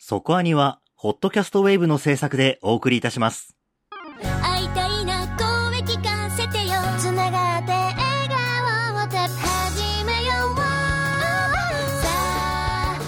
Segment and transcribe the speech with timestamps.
[0.00, 3.56] そこアニは、ホットキャストウェーブの制作でお送りいたします。
[4.42, 6.74] 会いたいな声聞かせてよ。
[6.98, 7.96] つながって笑
[8.28, 12.98] 顔を始めようさあ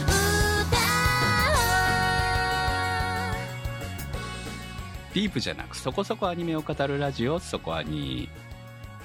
[5.15, 8.29] ディープじゃなくそこそこアニメを語るラジオそこアニ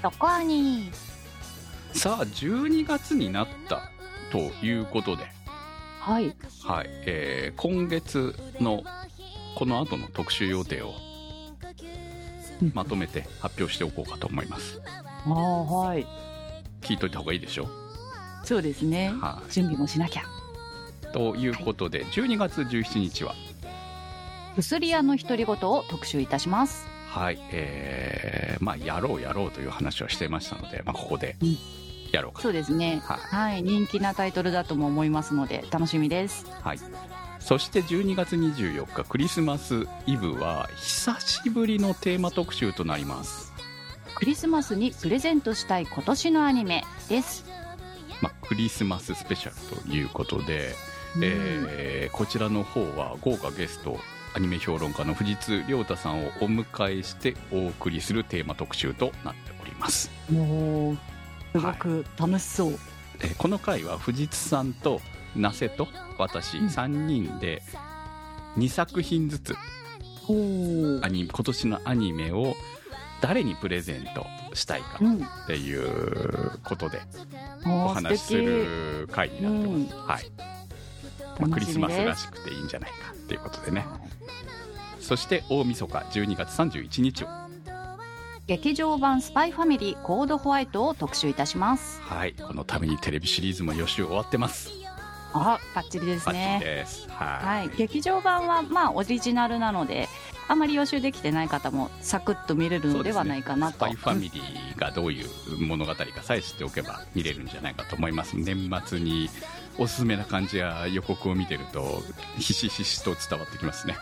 [0.02, 0.91] そこアニ
[1.93, 3.91] さあ12月になった
[4.31, 5.34] ということで、
[6.06, 6.36] はい。
[6.64, 8.84] はいえー今月の
[9.55, 10.94] この後の特集予定を
[12.73, 14.82] まとめて発表しておこうかと思います
[15.26, 16.05] ああ、はい。
[16.82, 17.68] 聞いといた方がいいでしょ
[18.44, 19.12] そうですね。
[19.20, 20.23] はい準備もしなきゃ。
[21.12, 23.34] ということで、12月17日は？
[24.58, 26.85] 薬屋の独り言を特集いたします。
[27.10, 31.58] はいえーまあやろうやろうという話をしていましたので、まあ、ここでうん
[32.12, 33.02] やろうかそうですね。
[33.05, 33.64] はいはい。
[33.64, 36.46] 人気なタイトルだとも思いますので、楽しみです。
[36.62, 36.80] はい、
[37.40, 43.54] そして12月24日クリスマスイブは久しぶりのテーマ特集となります、
[44.16, 47.46] クリスマスにプレゼントしたい今年のアニメです。
[48.22, 50.74] まあ、クリスマススペシャルということで、
[51.22, 53.98] えーこちらの方は豪華ゲスト
[54.34, 60.10] アニメ評論家の藤津亮太さんをお迎えしてお送りするテーマ特集となっております、
[61.55, 62.71] すごく楽しそう。
[63.21, 65.00] えーこの回は藤津さんと
[65.38, 66.67] 那瀬と私うん。
[66.67, 67.61] 3人で
[68.57, 69.56] 2作品ずつ
[70.28, 71.06] おー。
[71.06, 72.56] アニ今年のアニメを
[73.22, 75.16] 誰にプレゼントしたいかうん。
[75.16, 77.00] っていうことで
[77.66, 78.33] お話しす。
[78.33, 80.31] る回になってます、はい、
[81.39, 83.85] まあクリスマスらしくていいんじゃないかっていうことでね。
[85.00, 87.44] そして大晦日12月31日を
[88.47, 92.00] 劇場版スパイファミリーコードホワイトを特集いたします。
[92.01, 94.69] はいこのためにテレビシリーズも予習終わってます。
[95.34, 96.59] あ、バッチリですね。
[96.63, 97.09] です。
[97.09, 97.66] ははい。
[97.66, 100.07] い、劇場版はまあオリジナルなので
[100.47, 105.27] あまり予習できてない方もサクッと見れるのではないかなスと、パイファミリーがどういう
[105.59, 108.38] 物語かさえ知っておけば見れるんじゃないかと思います。
[108.38, 109.27] 年末に
[109.79, 112.03] おすすめな感じや予告を見てると
[112.38, 113.97] ひしひしと伝わってきますね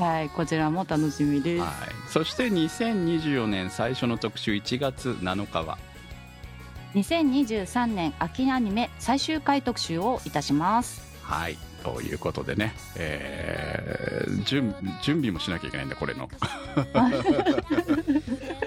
[0.00, 1.70] はい、こちらも楽しみです、はい、
[2.08, 5.76] そして2024年最初の特集1月7日は。
[6.94, 11.02] 2023年秋アニメ最終回特集をいたします。
[11.22, 11.58] はい。
[11.84, 16.28] ということでね、えー準準備もしなきゃいけないんだこれの。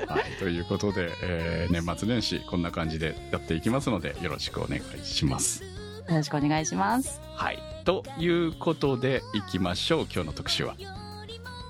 [0.08, 5.64] はい、ということで、えー年末年始こんな感じでやっていきますのでよろしくお願いします。
[5.64, 5.70] よ
[6.10, 7.20] ろしくお願いします。
[7.36, 10.04] はい、ということでいきましょう。
[10.04, 10.76] 今日の特集は。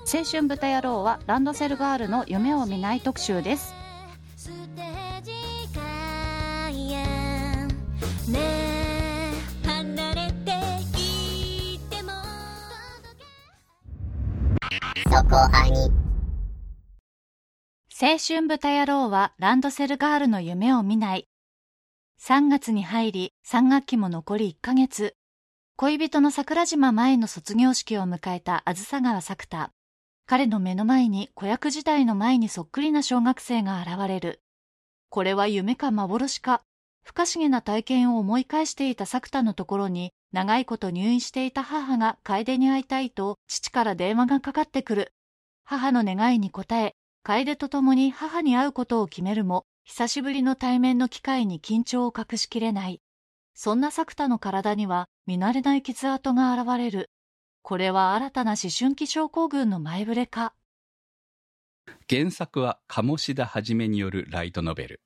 [0.06, 3.74] 青春豚野郎はランドセルガールの夢を見ない特集です
[18.02, 21.28] 青春豚野郎はランドセルガールの夢を見ない。
[22.20, 25.14] 3月に入り、3学期も残り1ヶ月。
[25.76, 29.70] 恋人の桜島前の卒業式を迎えたあずさ川作太。
[30.26, 34.40] 彼の目の前に子役時代の前にそっくりな小学生が現れる。
[35.10, 36.62] これは夢か幻か。
[37.02, 45.12] 不可思議な体験を思い返していた作太のところに、長いこと入院していた母が楓に会いたいと父から電話がかかってくる。
[45.64, 53.02] 母の願いに応え、楓と共に母に会うことを決めるも、久しぶりの対面の機会に緊張を隠しきれない。
[53.52, 57.10] そんな作田の体には見慣れない傷跡が現れる。
[57.66, 60.52] これは新たな思春期症候群の前触れか？
[62.10, 65.00] 原作は鴨志田はじめによるライトノベル。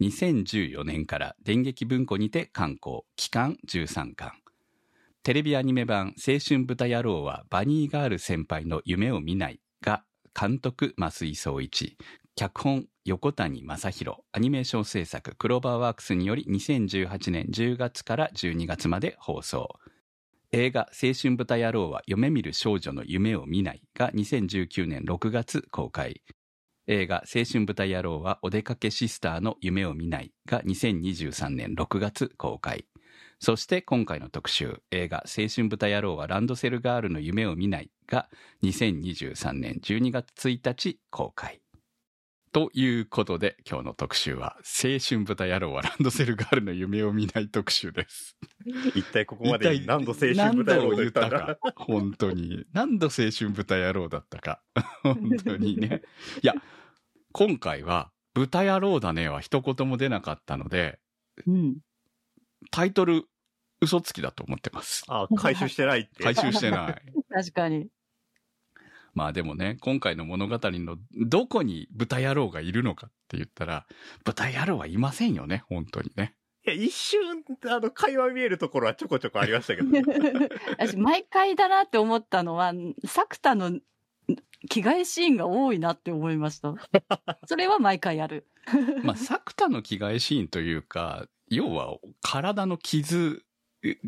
[0.00, 3.04] 2014年から電撃文庫にて刊行。
[3.16, 4.30] 期間13巻。
[5.24, 10.04] テレビアニメ版「青春豚野郎はバニーガール先輩の夢を見ない」が
[10.40, 11.96] 監督増井壮一。
[12.36, 19.80] 脚本横谷正宏アニメーション制作クローバーワークスにより2018年10月から12月まで放送。
[20.56, 26.22] 映画「青春豚野郎は夢見る少女の夢を見ない」が2019年6月公開。
[26.86, 32.86] 映画「青春豚野郎はお出かけシスターの夢を見ない」が2023年6月公開。
[33.40, 38.30] そして今回の特集映画「青春豚野郎はランドセルガールの夢を見ない」が
[38.62, 41.63] 2023年12月1日公開。
[42.54, 48.36] ということで今日の特集は「青春豚野郎はランドセルガールの夢を見ない」特集です
[48.94, 51.38] 一体ここまでに何度青春舞台を言ったんだ？
[51.38, 51.72] 何度言ったか？
[51.74, 54.62] 本当に何度青春豚野郎だったか？
[55.02, 56.02] 本当にね
[56.42, 56.54] いや
[57.32, 61.00] 今回は「豚野郎だね」は一言も出なかったので
[61.46, 61.78] うん。
[62.70, 63.24] タイトル
[63.80, 65.04] 嘘つきだと思ってます。
[65.08, 66.22] あ、回収してないって。
[66.22, 67.02] 回収してない。
[67.28, 67.88] 確かに。
[69.14, 70.96] まあでもね、今回の物語の
[71.26, 73.86] どこに豚野郎がいるのかって言ったら、
[74.24, 76.34] 豚野郎はいませんよね、本当にね。
[76.66, 77.20] いや、一瞬、
[77.66, 80.02] あの、会話見えるところはちょこちょこありましたけど、ね。
[80.78, 82.72] 私、毎回だなって思ったのは、
[83.06, 83.78] 作田の
[84.70, 86.74] 着替えシーンが多いなって思いました。
[87.46, 88.46] それは毎回ある。
[89.04, 93.42] まあ、作田の着替えシーンというか、要は体の傷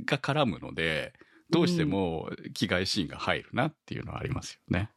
[0.07, 1.13] が絡むので、
[1.51, 4.91] どうしても着替えシーンが入るなっていうのはありますよね。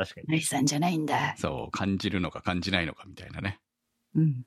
[0.00, 0.26] 確かに。
[0.28, 1.34] ナイさんじゃないんだ。
[1.36, 3.60] そう、感じるのか感じないのかみたいなね。
[4.14, 4.46] うん。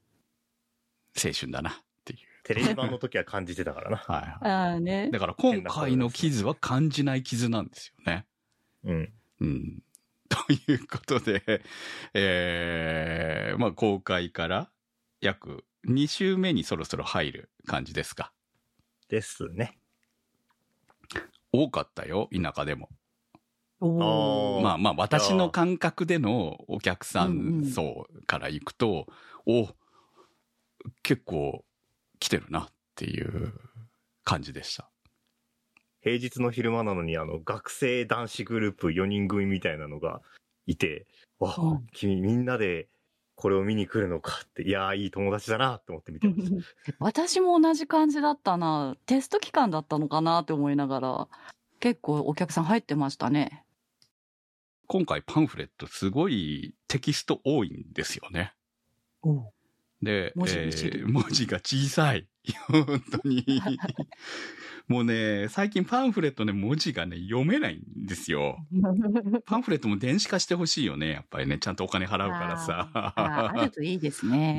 [1.16, 1.74] 青春だなっ
[2.04, 2.20] ていう。
[2.44, 3.98] テレビ版の時は感じてたからな。
[4.08, 4.52] はいはい。
[4.52, 5.12] ああね。
[5.12, 8.26] だから今回の傷は感じない傷なんですよね。
[8.84, 9.14] うん。
[9.42, 9.84] うん。
[10.28, 11.62] ということで、
[12.16, 14.72] えー、まあ公開から
[15.22, 18.34] 約2週目にそろそろ入る感じですか。
[19.08, 19.78] ですね。
[21.52, 22.90] 多かったよ、田舎でも。
[23.88, 29.08] まあまあ私の感覚でのお客さうんうんん層から行くと、
[29.46, 29.70] お、
[31.02, 31.64] 結構
[32.20, 33.54] 来てるなっていう
[34.24, 34.90] 感じでした。
[36.02, 40.22] 平日の昼間なのに、あの、学生男子グループ4人組みたいなのが
[40.66, 41.08] いて、
[41.40, 42.88] わ、うん君みんなで
[43.36, 46.94] これを見に来るのかって、いやー、いい友達だなって思って見てました。
[47.00, 48.96] 私も同じ感じだったな。
[49.06, 51.28] テスト期間だったのかなって思いながら、
[51.80, 53.64] 結構お客さん入ってましたね。
[54.94, 58.54] 今回パンフレットすごいテキスト多いんですよね。
[60.04, 62.28] で、文字えー文字が小さい。
[62.68, 63.44] 本当に。
[64.88, 68.60] もうね、最近パンフレットね、文字がね、読めないんですよ。
[69.48, 71.58] パンフレットも電子化してほしいよね、やっぱりね。
[71.58, 72.92] ちゃんとお金払うからさ。
[72.94, 74.38] あーあるといいですね。
[74.54, 74.58] ね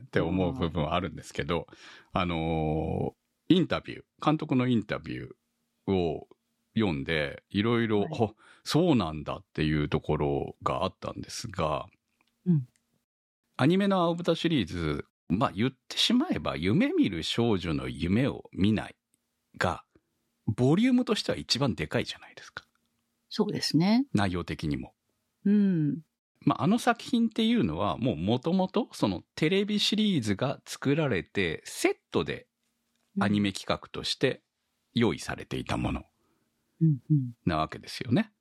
[0.00, 1.66] え、って思う部分はあるんですけど、
[2.12, 6.28] あのーインタビュー、監督のインタビューを
[6.76, 11.86] 読んで、いろいろ、はいあそうなんだっていうところがあったんですが、
[12.44, 12.66] うん
[13.58, 18.96] アニメの青豚シリーズ、まあ言ってしまえば、夢見る少女の夢を見ない
[19.56, 19.82] が、
[20.46, 22.64] ボリュームとしては一番でかいじゃないですか。
[23.30, 24.04] そうですね。
[24.12, 24.92] 内容的にも。
[25.46, 26.00] うん。
[26.42, 32.46] まあ、あの作品っていうのはもう元々そのテレビシリーズが作られてセットで
[33.18, 34.42] アニメ企画として
[34.94, 36.02] 用意されていたもの。
[37.46, 38.32] なわけですよね。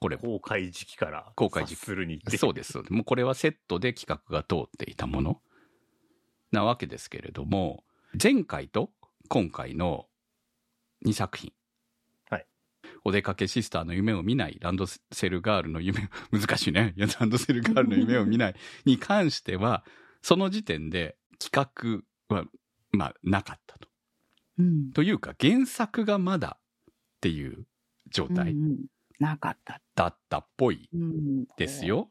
[0.00, 2.36] これ、公開時期から公開時期察するにって。
[2.36, 2.72] そうです。
[2.72, 5.40] そうですもうこれはセットで企画が通っていたもの
[6.52, 7.84] なわけですけれども、
[8.20, 8.90] 前回と
[9.28, 10.06] 今回の
[11.06, 11.52] 2作品。
[12.30, 12.46] はい。
[13.04, 16.94] お出かけシスターの夢を見ない、ランドセルガールの夢、 難しいね。
[16.96, 18.54] いや、ランドセルガールの夢を見ない
[18.84, 19.84] に関しては、
[20.22, 22.46] その時点で企画は、
[22.92, 23.88] まあ、なかったと。
[24.58, 24.92] うん。
[24.92, 26.58] というか、原作がまだ
[26.90, 27.66] っていう
[28.10, 28.86] 状態うんうん
[29.18, 29.80] なかった。
[29.94, 30.88] だったっぽい。
[31.56, 31.86] です。
[31.86, 32.08] よ。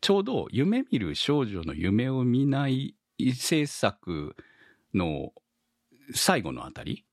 [0.00, 2.96] ちょうど夢見る少女の夢を見ない
[3.34, 4.34] 制作
[4.94, 5.32] の
[6.14, 7.04] 最後のあたり、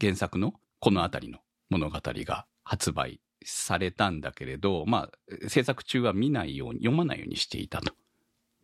[0.00, 1.38] 原作のこのあたりの
[1.70, 7.94] 物語が発売されたんだけれど、まあ、制作中は見ないように、読まないようにしていたと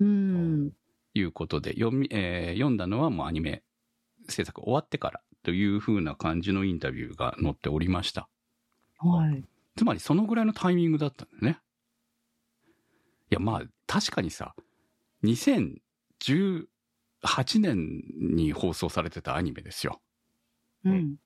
[0.01, 0.73] うん。
[1.15, 3.63] いうことで、読み、えー読んだのはもうアニメ
[4.29, 8.29] 制作終わってからという風な感じのインタビューが載っておりました。
[8.99, 9.45] はい。
[9.77, 11.61] つまりそのぐらいのタイミングだったんだよね。
[13.31, 14.55] いや、まあ、確かにさ、
[15.25, 16.67] 2018
[17.59, 20.01] 年に放送されてたアニメですよ。
[20.85, 21.17] うん。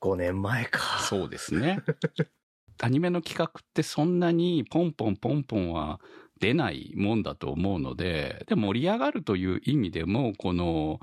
[0.00, 0.80] 5年前か。
[1.00, 1.78] そうですね。
[2.82, 6.00] アニメの企画ってそんなにポンポンポンポンは
[6.40, 10.98] 出ないもんだと思うので、で盛り上がるという意味でも、この、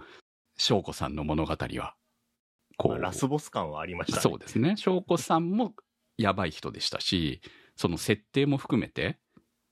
[0.58, 1.96] 翔子さんの物語は、
[2.78, 4.22] こまあラスボス感はありましたね。
[4.22, 4.76] そうですね。
[4.76, 5.76] 翔子さんも
[6.18, 7.42] やばい人でしたし、
[7.76, 9.18] その設定も含めて、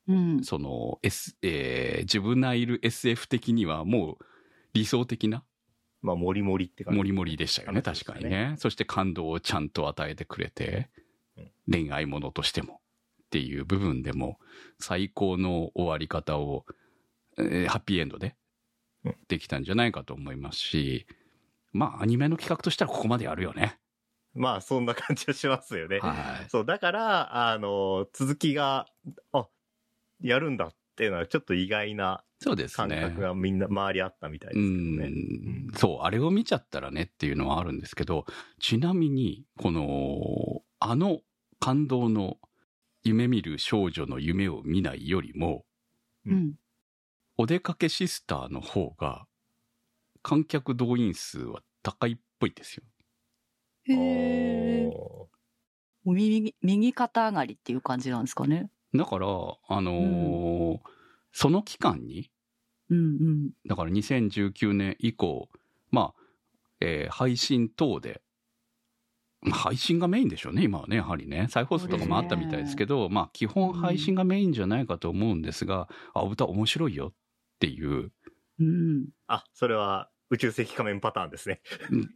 [0.07, 0.43] うん。
[0.43, 4.25] その、S、えー、自分ナイル SF 的にはもう
[4.73, 5.43] 理想的な
[6.05, 6.97] まあ、もりもりって感じ。
[6.97, 8.55] モリモリでしたよね、確話でしたねかにね。
[8.59, 10.89] そして感動をちゃんと与えてくれて
[11.37, 12.79] うん、恋愛ものとしても
[13.23, 14.37] っていう部分でも、
[14.79, 16.65] 最高の終わり方を、
[17.37, 18.35] えーハッピーエンドで
[19.03, 21.07] うんできたんじゃないかと思いますし、
[21.73, 23.79] まあ、アニメの企画としたらここまでやるよね。
[24.35, 25.99] まあ、そんな感じはしますよね。
[25.99, 26.11] は
[26.45, 26.49] い。
[26.49, 28.87] そう、だから、あの、続きが、
[29.31, 29.47] あ、
[30.21, 32.95] やるんだっていうのはちょっと意外なそうですね。
[32.97, 35.07] 感覚がみんな周りあったみたいですけどね。
[35.07, 38.25] うんそう、あれを見ちゃったらねっていうのはあるんですけど、
[38.59, 41.21] ちなみに、この、あの
[41.59, 42.37] 感動の
[43.03, 45.65] 夢見る少女の夢を見ないよりも、
[46.25, 46.53] うん。
[47.37, 49.27] お出かけシスターの方が、
[50.21, 52.83] 観客動員数は高いっぽいですよ。
[53.87, 54.89] へえ。
[56.05, 58.69] お右、右肩上がりっていう感じなんですかね。
[58.93, 60.79] だから、あのー
[61.37, 62.31] その期間に、
[62.89, 63.49] うんうん。
[63.67, 65.49] だから2019年以降、
[65.91, 66.21] まあ、
[66.79, 68.21] えー配信等で、
[69.41, 71.47] まあ配信がメインでしょうね、今はね、やはりね。
[71.49, 77.13] 再放送とかもあったみたいですけど、まあ、基本配信がメインじゃないかと思うんですが、あ、歌面白いよっ
[77.59, 78.11] ていう、
[78.59, 79.09] うん。
[79.27, 81.61] あ、それは宇宙世紀仮面パターンですね。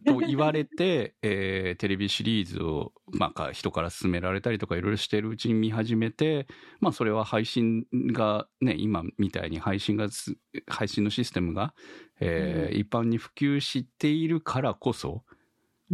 [0.06, 6.48] と言われて、 えーテレビシリーズを、まあか、人から勧められたりとかいろいろしてるうちに見始めて、
[6.80, 10.38] まあ、それは配信がね、今みたいに配信がす、
[10.68, 11.75] 配信のシステムが、
[12.20, 15.24] えー一般に普及しているからこそ、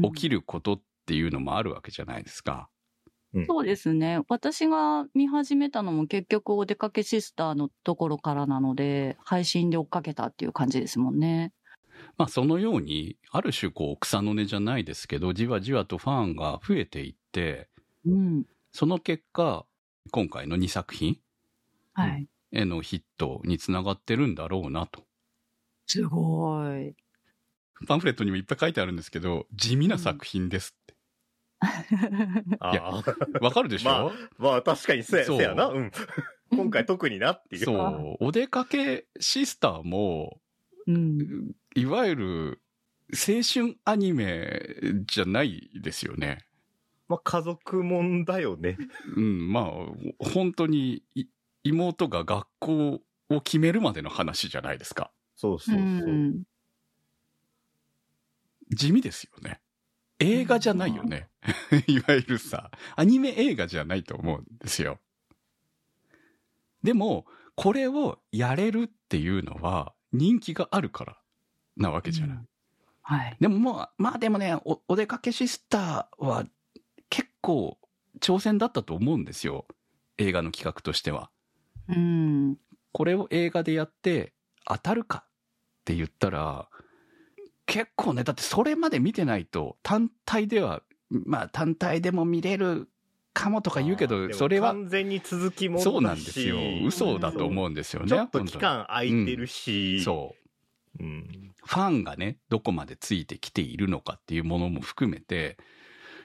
[0.01, 0.38] 起きる。
[0.38, 2.69] ることっていうのもあるわけじゃないですか。
[3.48, 4.22] そうですね。
[4.29, 11.53] 私が見始めたのも結局お出かけシスターのところからなので、配信で追っかけたっていう感じですもんね。
[12.17, 17.69] まあ、そのように、ある種こう、草の根じゃないですけど、じわじわとファンが増えていって、
[18.05, 18.45] うん。
[18.71, 19.65] その結果、
[20.11, 21.17] 今回の2作品
[21.93, 22.27] はい。
[22.51, 25.03] へのヒットにつながってるんだろうなと。
[25.87, 26.95] すごい。
[27.87, 30.95] パンフレットにもいっぱい書いてあるんですけど、地味な作品ですって。
[31.63, 33.39] いやああ。
[33.41, 34.11] わかるでしょ、ま
[34.51, 35.67] まあ確かにそうやそうそうやな。
[35.67, 35.91] うん。
[36.51, 37.65] 今回特になっていう。
[37.65, 38.17] そう。
[38.19, 40.39] お出かけシスターも、
[40.88, 41.56] うん。
[41.75, 42.62] いわゆる
[43.12, 44.68] 青春アニメ
[45.08, 46.46] じゃないですよね。
[47.08, 48.77] まあ家族もんだよね。
[49.15, 49.72] うん、まあ、
[50.20, 51.25] 本当にい
[51.63, 55.12] 妹が学校を決めるまでの話じゃないですか。
[55.36, 55.84] そうそうそう。
[55.84, 56.44] ん。
[58.72, 59.62] 地味ですよね。
[60.20, 61.30] 映画じゃないよね。
[61.88, 65.00] いわゆるさ、アニメ映画じゃないと思うんですよ。
[66.84, 67.25] でも、
[67.56, 71.17] これをやれるっていうのは人気があるから
[71.77, 72.38] なわけじゃない。
[73.01, 73.38] はい。
[73.39, 76.45] でももう、まあでもねお、お出かけシスターは
[77.10, 77.77] 結構
[78.19, 79.65] 挑戦だったと思うんですよ。
[80.17, 81.29] 映画の企画としては。
[81.88, 82.57] うん。
[82.91, 84.34] これを映画でやって
[84.65, 85.29] 当たるかっ
[85.86, 86.67] て言ったら、
[87.65, 92.89] 結構ね、だってそれまで見てないと単体では、まあ単体でも見れる
[93.36, 96.58] かもとか言うけど、それは完全に続きもそうなんですよ。
[96.86, 98.08] 嘘だと思うんですよね。
[98.08, 100.01] ちょっと期間空いてるし。
[100.01, 100.36] そ
[101.00, 101.04] う。
[101.04, 101.06] う。
[101.06, 101.54] うん。
[101.63, 105.58] ファンがね、どこまでついてきているのかっていうものも含めて、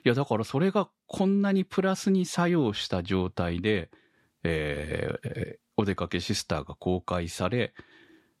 [0.05, 3.91] いや、だからそれがこんなにプラスに作用した状態で、
[4.43, 7.73] えーえーお出かけシスターが公開され、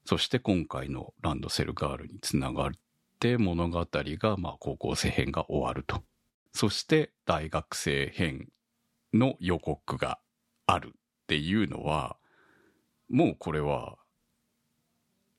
[0.05, 2.71] そして今回のランドセルガールにつながっ
[3.19, 6.03] て物語が、まあ、高校生編が終わると。
[6.53, 8.49] そして大学生編
[9.13, 10.19] の予告が
[10.65, 10.91] あるっ
[11.27, 12.17] ていうのは、
[13.09, 13.97] もうこれは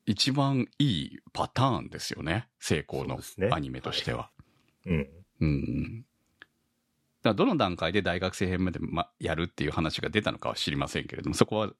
[0.05, 2.49] 一番いいパターンですよね。
[2.59, 3.19] 成功の
[3.51, 4.29] アニメとしては。
[4.85, 5.07] うん。
[5.39, 6.01] うん。
[6.01, 11.71] だからどの段階で大学生編まで、ま、やるっていう話が出たのかは知りませんけれども、そこは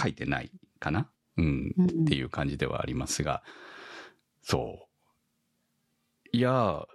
[0.00, 1.10] 書いてないかな？
[1.36, 1.74] うん。
[1.76, 3.42] うんっていう感じではありますが、
[4.42, 4.88] そ
[6.32, 6.36] う。
[6.36, 6.86] いやー、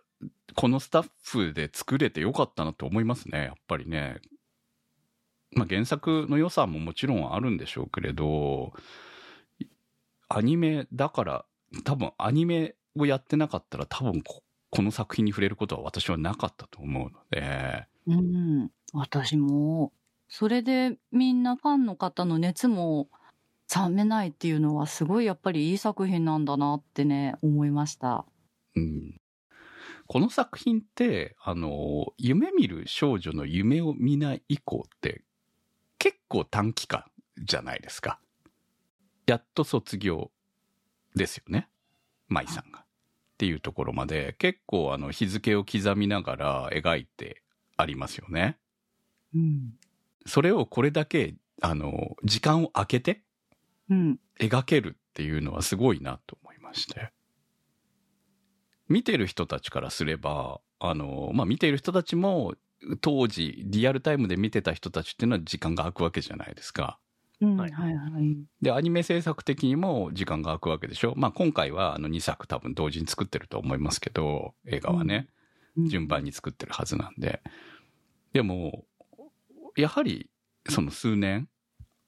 [0.56, 4.22] このスタッフで作れてよかったなと思いますね、やっぱりね。
[5.52, 8.74] まあ原作の良さももちろんあるんでしょうけれど、
[10.28, 11.46] アニメだから、
[11.84, 18.70] 多分アニメをやってなかったら多分ここの作品に触れることは私はなかったと思うので、うん。
[18.94, 19.92] 私も、
[20.28, 23.10] それでみんなファンの方の熱も
[23.74, 28.26] 冷めないっていうのはすごいやっぱりいい作品なんだなってね、思いました。
[28.76, 29.16] うん
[30.12, 35.24] この作品って、あの、夢見る少女の夢を見ない以降って、
[36.00, 37.06] 結構短期間
[37.38, 38.20] じゃないですか。
[39.28, 40.32] やっと卒業
[41.16, 41.70] ですよね。
[42.28, 42.80] 舞さんが。
[42.80, 42.86] っ
[43.38, 47.44] ていうところまで、結構あの、日付を刻みながら描いて
[47.78, 48.58] ありますよね。
[49.36, 49.74] うん。
[50.26, 53.24] それをこれだけ、あの、時間を空けて
[53.90, 54.20] うん。
[54.40, 57.12] 描けるっていうのはすごいなと思いまして。
[58.88, 62.56] 見てる人たちからすれば、あの、まあ、見ている人たちも、
[63.02, 67.00] 当時、リアルタイムで見てた人たちっていうのは時間が空くわけじゃないですか。
[67.42, 67.58] うん。
[67.58, 67.90] ははいいは
[68.22, 68.38] い。
[68.62, 71.14] で、アニメ制作的にも時間が空くわけでしょ。
[71.16, 75.30] まあ、今回はあの2作多分同時に作ってると思いますけど、映画はね、
[75.78, 77.42] 順番に作ってるはずなんで。
[78.34, 78.86] でも、
[79.76, 80.30] やはり、
[80.68, 81.50] その数年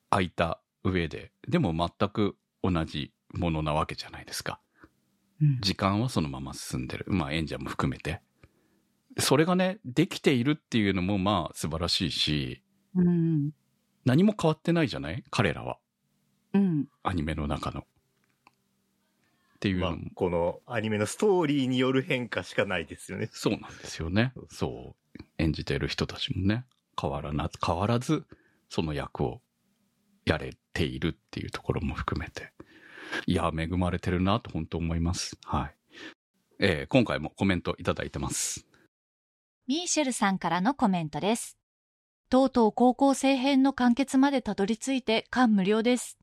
[0.09, 4.59] 空いた上で、でも全く同じものなわけじゃないですか。
[5.41, 5.59] うん。
[5.61, 7.05] 時間はそのまま進んでる。
[7.07, 8.21] まあ演者も含めて。
[9.17, 12.63] それがね、できているっていうのもまあ素晴らしいし、
[12.95, 13.51] うん。
[14.05, 15.23] 何も変わってないじゃない？
[15.29, 15.77] 彼らは。
[16.53, 16.87] うん。
[17.03, 17.81] アニメの中の。
[17.81, 17.83] っ
[19.59, 23.29] ていうまあのも、、このアニメのストーリーによる変化しかないですよね。
[23.31, 24.33] そうなんですよね。
[24.49, 25.23] そう。
[25.37, 26.65] 演じてる人たちもね、
[26.99, 28.25] 変わらな、変わらず、
[28.69, 29.41] その役を
[30.25, 32.53] やれているっていうところも含めて。
[33.27, 35.37] いや、恵まれてるなと本当思います。
[35.45, 35.75] はい。
[36.59, 38.65] えー今回もコメントいただいてます。
[39.71, 41.57] ミーシェルさんからのコメントです。
[42.29, 46.17] とうとう高校生編の完結までたどり着いて感無量です。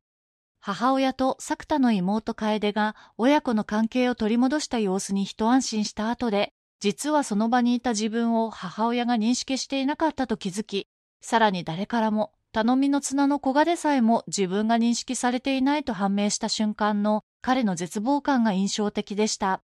[0.60, 10.86] 母親と作田の妹楓が親子の関係を取り戻した様子に一安心した後で、実はその場にいた自分を母親が認識していなかったと気づき、
[11.22, 19.62] さらに誰からも頼みの綱の小賀でさえも自分が認識されていないと判明した瞬間の彼の絶望感が印象的でした。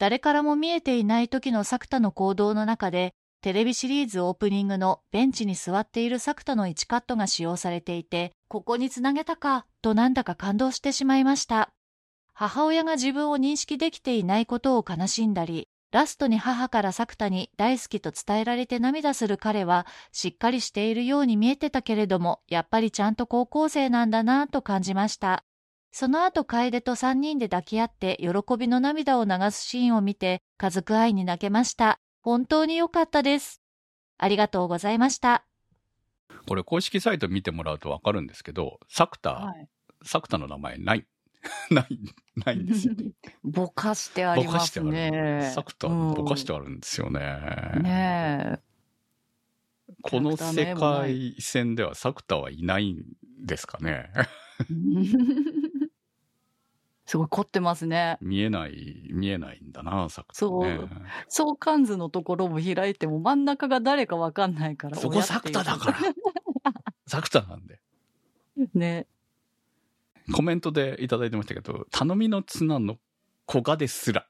[0.00, 11.74] 誰からも見えていない時の作田の行動の中で、テレビシリーズオープニングのベンチに座っている作田の1カットが使用されていて、ここにつなげたか、となんだか感動してしまいました。
[12.32, 25.44] 母親が自分を認識できていないことを悲しんだり、ラストに母から作田に大好きと伝えられて涙する彼は、しっかりしているように見えてたけれども、やっぱりちゃんと高校生なんだなぁと感じました。
[25.92, 31.98] その後、楓と三人で抱き合って喜びの涙を流すシーンを見て、家族愛に泣けました。
[32.22, 33.60] 本当に良かったです。
[34.18, 35.44] ありがとうございました。
[36.46, 39.68] これ公式サイト見てもらうとわかるんですけど、作田、はい。
[40.02, 41.06] 作田の名前ない。
[41.70, 41.98] ない、
[42.36, 43.12] ないんですよね。
[43.42, 45.50] ぼかしてありますねる。。
[45.50, 47.20] 作田、うんぼかしてあるんですよね。
[47.82, 48.60] ね
[50.02, 53.04] この世界線では作田はいないん
[53.38, 54.12] ですかね。
[57.10, 57.12] え。
[57.12, 58.18] すごい凝ってますね。
[58.20, 60.80] 見えない、見えないんだな、作田そうね。
[61.28, 64.96] 相関図のところも開いても真ん中が誰かわかんないから。
[64.96, 65.98] そこ作田だから。
[67.06, 67.80] 作田なんで。
[68.56, 68.66] ら。
[68.74, 69.06] ね。
[70.32, 72.98] コメントでいただいてましたけど、頼みの綱の
[73.46, 74.28] 小賀ですら。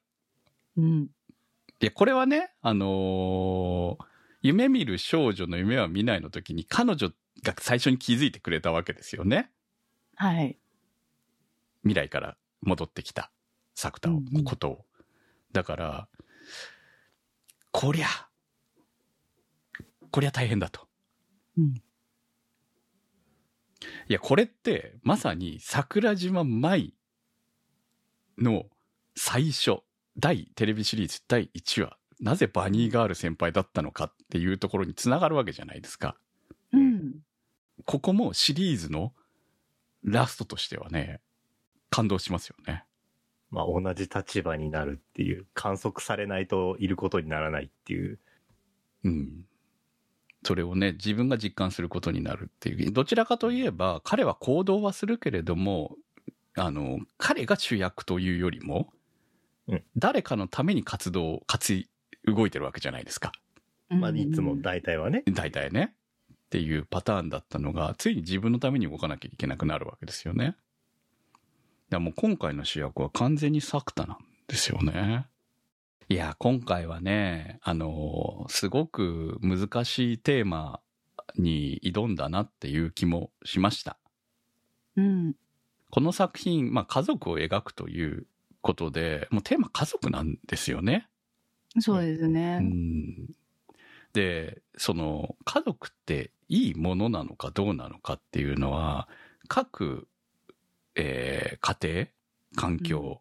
[0.76, 1.10] うん。
[1.80, 4.10] いや、これはね、あのー
[4.42, 7.10] 夢見る少女の夢は見ないの時に彼女
[7.42, 9.50] が最初に気づいてくれたわけですよね。
[10.16, 10.58] はい。
[11.82, 13.30] 未来から戻ってきた
[13.74, 14.86] 作田のことを。
[15.52, 16.08] だから、
[17.72, 18.06] こりゃ、
[20.10, 20.88] こりゃ大変だと。
[21.56, 21.82] うん
[24.08, 26.94] いや、これって、まさに桜島舞
[28.38, 28.66] の
[29.16, 29.78] 最初、
[30.18, 36.16] 第テレビシリーズ第1話、なぜバニーガール先輩だったのかっていうところにつながるわけじゃないですか。
[36.72, 37.20] うん。
[37.86, 39.14] ここもシリーズの
[40.02, 41.20] ラストとしてはね、
[41.90, 42.84] 感動しますよね。
[43.50, 48.18] まあ同じ立場になるっていう、観測されないといることにならないっていう。
[49.04, 49.44] うん。
[50.44, 52.92] それをね、自分が実感することになるっていう。
[52.92, 55.96] どちらかといえば、彼は行動はするけれども、
[56.56, 58.92] あの、彼が主役というよりも、
[59.68, 61.88] うん誰かのために活動、活い、
[62.24, 63.30] 動いてるわけじゃないですか。
[63.88, 65.22] まあいつも大体はね。
[65.26, 65.94] 大体ね。
[66.30, 70.56] っていうパターンだったのが、ついに自分のために動かなきゃいけなくなるわけですよね。
[71.90, 75.26] だからもう今回の主役は完全に作田なんですよね。
[76.08, 80.80] いや、今回はね、あの、すごく難しいテーマ
[81.36, 83.98] に挑んだなっていう気もしました。
[84.96, 85.34] うん。
[85.90, 88.26] この作品、まあ家族を描くという
[88.60, 91.08] ことで、もうテーマ家族なんですよね。
[91.80, 92.58] そうですうね。
[92.58, 93.28] ん
[94.12, 99.08] で、その家族っていいものなのかどうなのかっていうのは、
[99.48, 100.08] 各、
[100.94, 102.06] えー家庭、
[102.56, 103.20] 環境、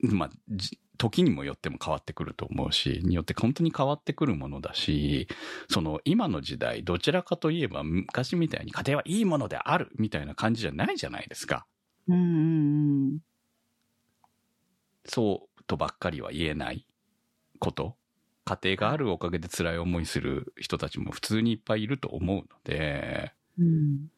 [0.00, 5.28] まあ、じ時にもよっても変わってくると思うし、によって本当に変わってくるものだし、
[5.68, 11.66] その今の時代、どちらかといえば昔みたいに家庭はいいものであるみたいな感じじゃないじゃないですか。
[12.08, 12.18] うんう
[13.16, 13.18] ん
[15.04, 16.86] そうとばっかりは言えない
[17.58, 17.96] こと。
[18.44, 23.66] 家庭があるおかげで辛い思いする人たちも普通にいっぱいいると思うので、うん。
[23.66, 24.10] うん。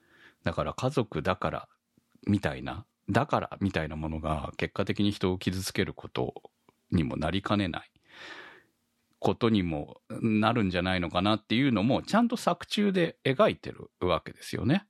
[0.44, 1.68] だから家族だから
[2.28, 6.34] みたいな、だからみたいなものが結果的に人を傷つけること
[6.90, 7.90] にもなりかねない
[9.20, 14.86] ことにもなるんじゃないのかなっていうのもちゃんと作中で描いてるわけですよね。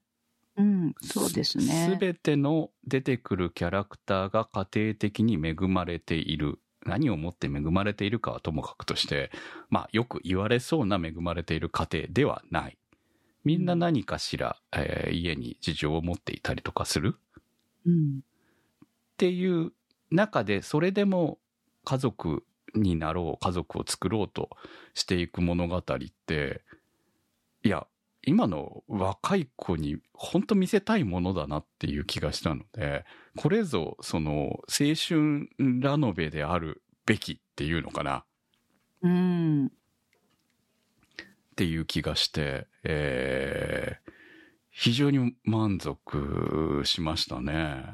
[0.57, 0.94] うん。
[1.01, 1.94] そうですね。
[1.94, 6.61] すべての出てくるキャラクターが家庭的に恵まれている。
[6.87, 9.31] 何をもって恵まれているかはともかくとして、
[9.68, 12.79] まあよく言われそうな恵まれている家庭ではない。
[13.44, 17.16] みんな何かしら、えー家に事情を持っていたりとかする
[17.88, 18.20] うん。
[18.20, 19.72] っていう
[20.11, 21.38] 中で、それでも
[21.85, 24.51] 家族になろう、家族を作ろうと
[24.94, 25.83] していく物語っ
[26.27, 26.62] て、
[27.64, 27.87] いや、
[28.24, 33.05] 今の若い子に本当見せたいものだなっていう気がしたので、
[33.37, 35.48] これぞその青春
[35.81, 38.24] ラノベであるべきっていうのかな
[39.03, 39.66] うん。
[39.66, 39.70] っ
[41.57, 44.08] ていう気がして、えー
[44.81, 47.85] 非常に満足しましたね。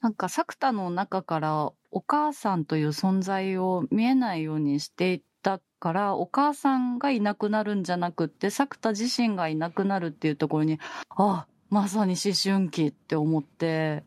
[0.00, 10.78] なんか、作田の中からお母さんという存在を見えないようにしていったから、お母さんがいなくなるんじゃなくって、作田自身がいなくなるっていうところに、
[11.08, 14.04] あ、まさに思春期って思って、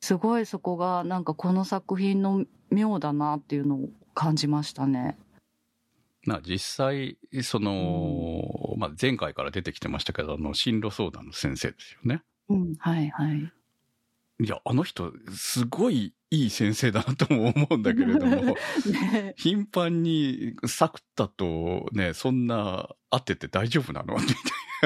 [0.00, 5.18] すごいそこがなんかこの作品の妙だなっていうのを感じましたね。
[6.26, 12.22] まあ実際、その、まあ前回から出てきてましたけど、あの、進路相談の先生ですよね。
[12.48, 13.52] うん、はいはい。
[14.38, 18.42] いや、あの人、すごいいい先生だなとも思うんだけれども、
[18.92, 24.14] ね頻繁に作田とね、そんな会ってて大丈夫なの？
[24.14, 24.36] みたい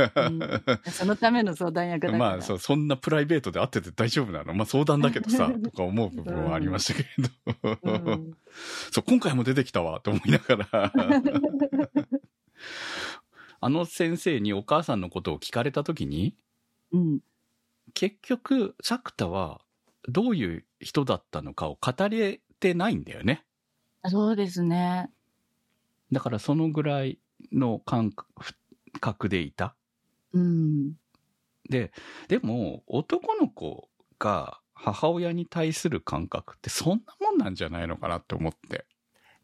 [0.01, 0.63] な。
[0.91, 2.19] そのための相談役だから。
[2.19, 4.55] まあそう、そんなプライベートで会ってて大丈夫なの？
[4.55, 7.79] まあ相談だけどさ、とか思う部分はありましたけれど。
[7.83, 8.37] うん
[8.91, 10.93] そう、今回も出てきたわ、と思いながら。
[13.63, 16.35] あの先生にお母さんのことを聞かれたときに、
[16.93, 17.21] うん。
[17.93, 19.61] 結局、作田は
[20.09, 23.45] どういう人だったのかを語れてないんだよね。
[24.07, 25.11] そうですね。
[26.11, 27.19] だからそのぐらい
[27.53, 28.13] の感
[29.01, 29.75] 覚でいた。
[30.33, 30.93] うん。
[31.69, 31.93] で、
[32.29, 33.89] でも男の子
[34.19, 38.87] が母親に対する感覚ってそんなもんなんじゃないのかなって思って。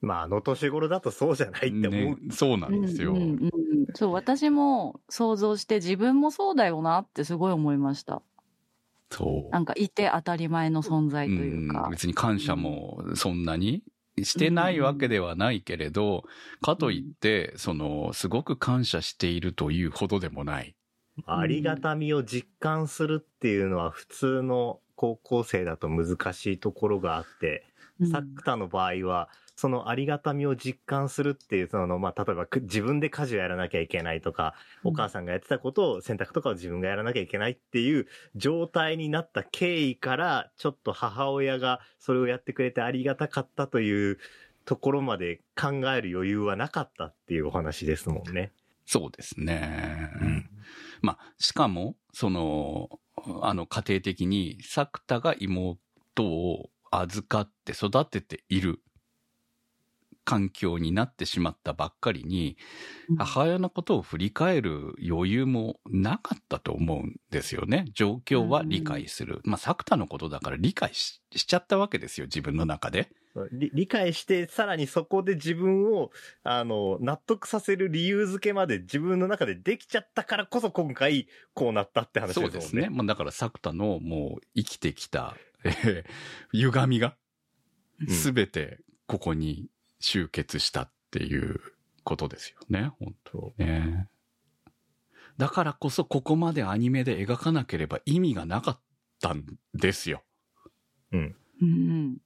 [0.00, 1.90] まあ、あの年頃だとそうじゃないって思う。
[1.90, 3.12] ね、そうなんですよ。
[3.12, 3.50] うんうんうん
[3.94, 8.22] そう、私も想像して自分もそうだよなってすごい思いました。
[9.10, 9.50] そう。
[9.50, 11.90] なんかいて当たり前の存在というかん。
[11.90, 13.82] 別に感謝もそんなに
[14.22, 16.24] してないわけではないけれど、
[16.60, 20.75] かといって、その、すごく感謝しているというほどでもない。
[21.24, 27.76] ありがたみを実感するっていうのは普通の高校生だと難しいところがあって、うん
[28.10, 44.18] サクタの場合は、そのありがたみを実感するっていう、その、まあ、例えばく自分で家事をやらなきゃいけないとか、お母さんがやってたことを、洗濯とかを自分がやらなきゃいけないっていう状態になった経緯から、ちょっと母親がそれをやってくれてありがたかったという
[44.66, 48.52] ところまで考える余裕はなかったっていうお話ですもんね。
[48.84, 50.10] そうですね。
[50.20, 50.50] うん
[51.02, 53.00] まあ、しかも、その、
[53.42, 55.78] あの、家庭的に、作田が妹
[56.24, 58.80] を預かって育てている
[60.24, 62.56] 環境になってしまったばっかりに、
[63.08, 67.86] うん母親のことを振り返る余裕もなかったと思うんですよね。
[67.94, 69.40] 状況は理解する。
[69.44, 73.10] まあ、作田のことだから理解ししちゃったわけですよ、自分の中で。
[73.52, 76.10] 理理解して、さらにそこで自分を、
[76.42, 82.46] あの、納得させる理由付けまで自分の中でできちゃったからこそ今回こうなったって話ですね。
[82.46, 82.88] そうですね。
[82.90, 86.04] まあ、だから作田のもう生きてきた、えー
[86.52, 87.16] 歪みが、
[88.00, 89.70] うんすべてここに
[90.00, 91.60] 集結したっていう
[92.04, 94.08] ことですよね、本当ね。
[95.38, 98.80] だからこそここまでアニメで描かなければ意味がなかっ
[99.20, 99.44] たん
[99.74, 100.22] ですよ。
[101.12, 101.36] うん。
[101.62, 102.18] うん。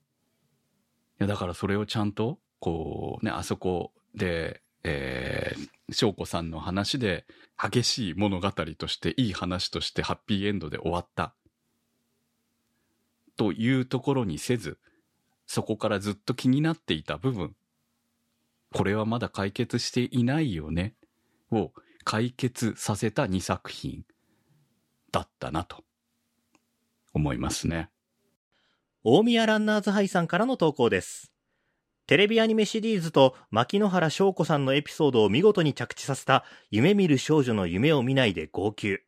[1.21, 7.25] や、だからそれをちゃんと、こうね、あそこで、えー、翔子さんの話で、
[7.61, 11.35] 激しい物語として、いい話としてハッピーエンドで終わった。
[13.37, 14.79] というところにせず、
[15.45, 17.55] そこからずっと気になっていた部分、
[18.73, 20.95] これはまだ解決していないよね、
[21.51, 21.71] を
[22.03, 24.05] 解決させた2作品
[25.11, 25.83] だったなと
[27.13, 27.91] 思いますね。
[29.03, 31.31] 大宮ランナーズハイさんからの投稿です。
[32.05, 38.99] テレビアニメシリーズと牧野原翔子さんのエピソードを見事に着地させた夢見る少女の夢を見ないで号泣。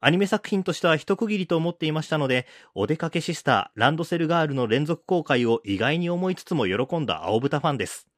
[0.00, 8.08] アニメ作品としては一区切りと思っていましたので、お出かけシスター、ランドセルガールの連続公開を意外に思いつつも喜んだ青豚ファンです。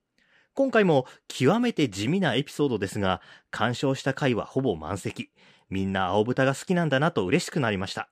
[0.55, 5.29] 今回も極めて地味なエピソードですが、鑑賞した回はほぼ満席。
[5.69, 8.09] みんな青豚が好きなんだなと嬉しくなりました。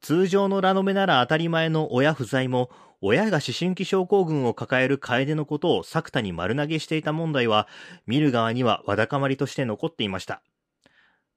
[0.00, 7.68] 通常のラノベなら当たり前の親不在も、親が思春期症候群を抱える楓のことを作田に丸投げしていた問題は、
[8.06, 10.42] 見る側にはわだかまりとして残っていました。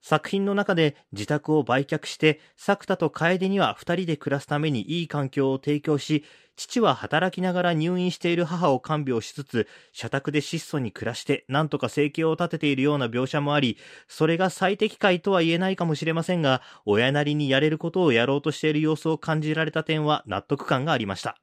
[0.02, 6.24] 作品の中で自宅を売却して、作田と楓には二人で暮らすためにいい環境を提供し、
[6.56, 21.38] 父は働きながら入院している母を看病しつつ、社宅で質素に暮らして、なんとか生計を立てているような描写もあり、それが最適解とは言えないかもしれませんが、親なりにやれることをやろうとしている様子を感じられた点は納得感がありました。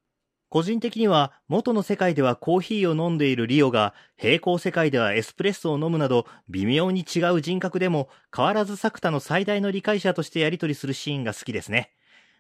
[0.57, 11.91] 個人的には元の世界ではコーヒーを飲んでいるリオが平行世界ではエスプレッソを飲むなど微妙に違う人格でも変わらず作田の最大の理解者としてやり取りするシーンが好きですね。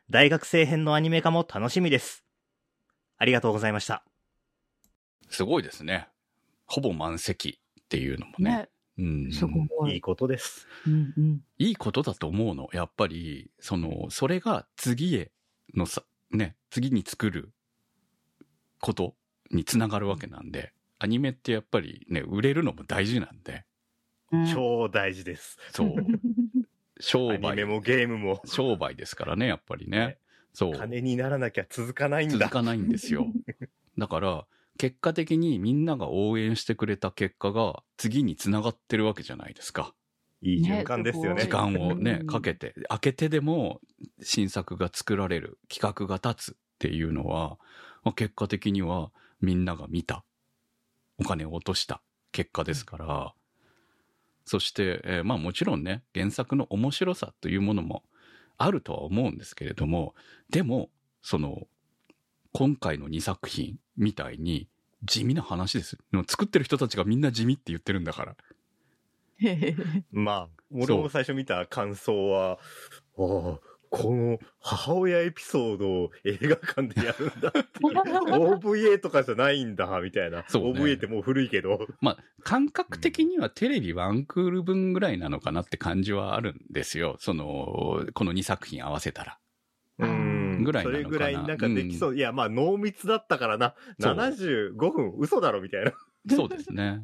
[0.09, 2.25] 大学生編のアニメ化も楽しみです。
[3.19, 4.03] ありがとうございました。
[5.29, 6.09] すごいですね。
[6.65, 8.51] ほぼ満席っていうのもね。
[8.51, 9.93] ね、うん、すごい。
[9.93, 10.67] いいことです。
[10.87, 11.41] うんうん。
[11.59, 12.71] いいことだと思うの。
[12.73, 15.33] やっぱり、その、それが次へ
[15.75, 17.53] のさ、ね、次に作る
[18.81, 19.15] こと
[19.51, 23.65] につながるわけなんで、アニメってやっぱりね、売れるのも大事なんで、
[24.33, 25.57] うん超大事です。
[25.73, 25.95] そう、
[26.99, 28.41] 商アニメ売、もゲームも。
[28.45, 30.19] 商売ですからね、やっぱりねね。
[30.53, 30.73] そう。
[30.73, 32.39] 金にならなきゃ続かないんだ。
[32.39, 33.27] 続かないんですよ。
[33.99, 34.47] だから、
[34.79, 39.95] 結果的にみんなが応援してくれた結果が次につながってるわけじゃないですか。
[40.43, 41.43] いい循環ですよね。
[41.43, 43.81] 時間をねう、んかけて、開けてでも
[44.23, 47.59] 新作が作られる、企画が立つっていうのは、
[48.07, 50.25] まあ、結果的にはみんなが見た、
[51.19, 53.35] お金を落とした結果ですから、
[54.45, 58.05] そして、えーまあもちろんね、原作の面白さというものも
[58.59, 60.15] あるとは思うんですけれども、
[60.51, 60.89] でも、
[61.21, 61.67] その、
[62.53, 64.69] 今回の2作品みたいに
[65.03, 65.99] 地味な話です。
[66.29, 68.37] 作ってる人たちがみんな地味って言ってるんだから。
[70.13, 72.61] まあ、俺も最初見た感想は、
[73.19, 73.59] ああ、
[73.91, 77.67] この母親エピソードを映画館でやるんだっていう。
[78.59, 80.39] OVA とかじゃないんだ、みたいな。
[80.39, 81.87] ね OVA ってもう古いけど。
[82.01, 87.17] まあ、感覚的にはテレビワンクール分ぐらいなのかなって感じはあるんですよ。
[87.19, 89.39] その、この2作品合わせたら。
[89.99, 92.17] うんぐらいそれぐらいなんかできそう。
[92.17, 93.75] いや、まあ、濃密だったからな。
[94.01, 95.93] そう75分、嘘だろ、みたいな。
[96.35, 97.03] そうですね。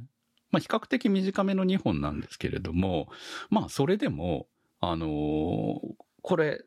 [0.51, 3.09] まあ、比較的短めの2本なんですけれども、
[3.51, 4.47] まあ、それでも、
[4.81, 5.79] あのー
[6.25, 6.61] これ、ん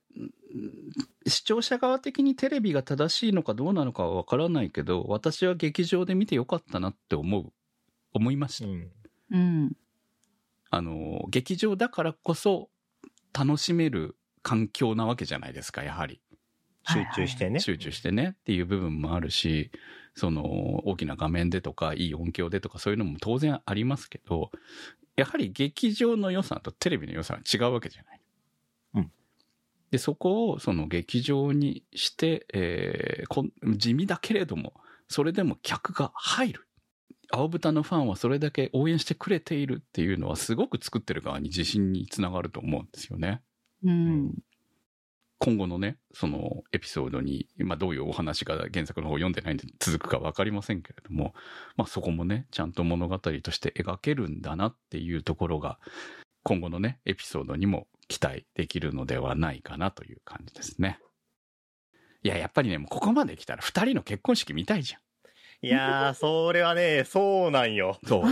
[1.27, 7.51] 視聴者側的にテレビが正しいのかどうなのかはわからないけど、私は劇場で見てよかったなって思う、
[8.13, 8.69] 思いました。
[8.69, 8.91] ん。
[9.31, 9.77] うん。
[10.69, 12.69] あの、劇場だからこそ
[13.37, 16.21] 楽しめる環境なわけじゃないですか、やはり。
[16.87, 17.59] 集中してね。
[17.59, 19.71] 集中してねっていう部分もあるし、
[20.13, 24.51] その大きな画面でとか、いい音響でとかそういうのも当然ありますけど、
[25.15, 28.21] やはり劇場の良さとテレビの良さは違うわけじゃない。
[29.95, 34.73] うんで、そこをその劇場にして、えー地味だけれども、
[35.07, 36.67] それでも客が入る。
[37.31, 43.41] 青豚のファンはそれだけ応援してくれているっていうのはすごく作ってる側に自信につながると思うんですよね。
[43.83, 44.35] うん。
[45.39, 51.33] 今後のね、そのエピソードに、まあどういうお話が原作の方読んでないんで続くかわかりませんけれども、
[51.77, 55.79] まあそこもね、ちゃんと物語として描けるんだなっていうところが、
[56.43, 60.99] 今後のね、エピソードにも期待できるのではないかなという感じですね。
[62.23, 65.01] いや、やっぱりね、もうここまで来たら二人の結婚式見たいじゃん。
[65.61, 67.97] いやー、それはね、そうなんよ。
[68.05, 68.23] そう。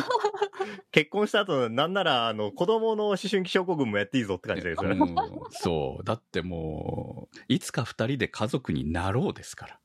[0.92, 4.98] 結婚した後、なんなら、あの、子供の思春期症候群もやっていいぞって感じですよね。
[5.00, 5.16] うん
[5.52, 6.04] そう。
[6.04, 9.80] だってもう、いつか二人で家族になろうですから。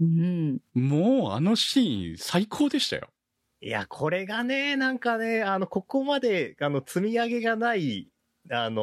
[0.00, 0.60] うん。
[0.74, 3.08] もうあのシーン最高でしたよ。
[3.60, 8.08] いや、これがね、なんかね、あの、ここまで、あの、積み上げがない、
[8.50, 8.82] あの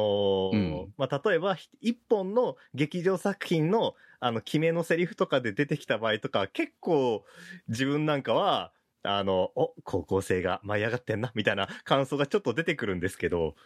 [0.50, 0.94] うん。
[0.96, 7.24] まあ、例えば、ひ一本の劇場作品の、あの、決めのセリフとかで出てきた場合とか、結構、
[7.68, 13.56] 自分なんかは、あの、お、高校生が舞い上がってんな、みたいな感想がちょっと出てくるんですけど、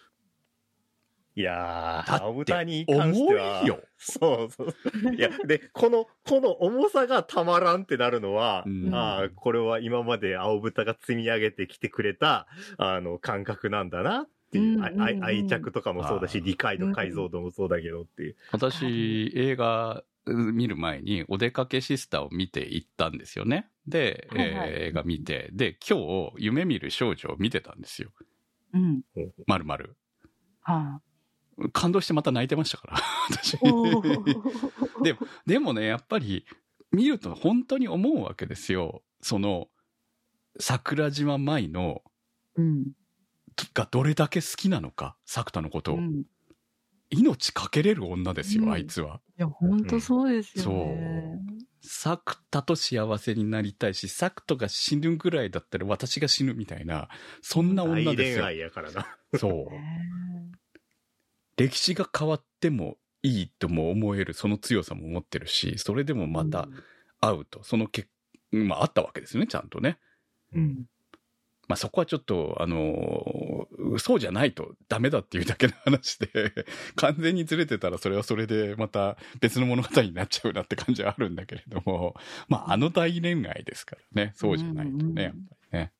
[1.34, 3.88] いやー、青豚に関しては、重いよ。
[3.96, 4.68] そうそう。
[5.16, 8.94] いや、で、この、この重さがたまらんってなるのは、うん。
[8.94, 18.36] ああ、これは今まで青豚が積み上げてきてくれた、あの、感覚なんだなっていう、うんうんうんあ愛愛着とかもそうだし、理解度、解像度もそうだけどっていう。
[18.52, 23.70] 私、映画見る前にお出かけシスターを見て行ったんですよね。
[23.86, 28.10] で、はいはいえー映画見て、で、今日、夢見る少女を見てたんですよ。
[28.74, 29.02] うん。
[29.46, 29.96] まるまる。
[30.60, 31.00] は
[31.72, 32.98] 感動してまた泣いてましたから、
[33.30, 33.54] 私。
[33.54, 33.58] い。
[33.62, 36.44] おーででもね、やっぱり、
[36.90, 39.02] 見ると本当に思うわけですよ。
[39.20, 39.68] その、
[40.58, 42.02] 桜島舞の、
[42.56, 42.92] うん。
[43.74, 45.96] がどれだけ好きなのか、作田のことを。
[45.96, 46.24] うん。
[47.10, 49.20] 命かけれる女ですよ、うんあいつは。
[49.38, 51.40] いや、本当そうですよね。
[51.82, 57.08] サクタと幸せになりたいし、サクトが死ぬぐらいだったら私が死ぬみたいな、
[57.42, 58.44] そんな女大ですよ。
[58.44, 59.06] 恋愛やからな。
[59.38, 59.52] そう。
[59.70, 60.52] ね
[61.56, 66.68] 歴史が変わってもいいとも思える、その強さも持ってるし、それでもまた
[67.20, 68.08] 会うと、その結
[68.52, 69.98] まああったわけですよね、ちゃんとね。
[70.54, 70.84] うん。
[71.68, 76.28] まあそこはちょっと、あのーそうじゃないとダメだっていうだけの話で、
[76.96, 82.14] 完全にずれてたらそれはそれでまた別の物語になっちゃうなって感じはあるんだけれども、
[82.48, 85.38] まああの大恋愛ですからね、そうじゃないとね、やっぱ
[85.72, 85.92] りね。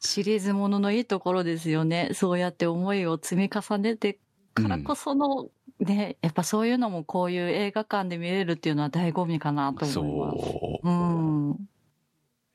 [0.00, 2.10] シリーズもののいいところですよね。
[2.12, 4.18] そうやって思いを積み重ねて
[4.54, 10.50] からこその、ね、やっぱそういうのもこういう映画館で見れるっていうのは醍醐味かなと思います。
[10.52, 10.88] そう。
[10.88, 11.68] うん。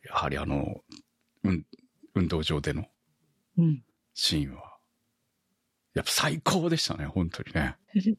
[0.04, 0.82] やはりあの、うん、
[2.14, 2.86] 運動場での
[3.58, 3.84] うん。
[4.14, 4.78] シーンは、
[5.94, 7.78] やっぱ最高でしたね、本当にね。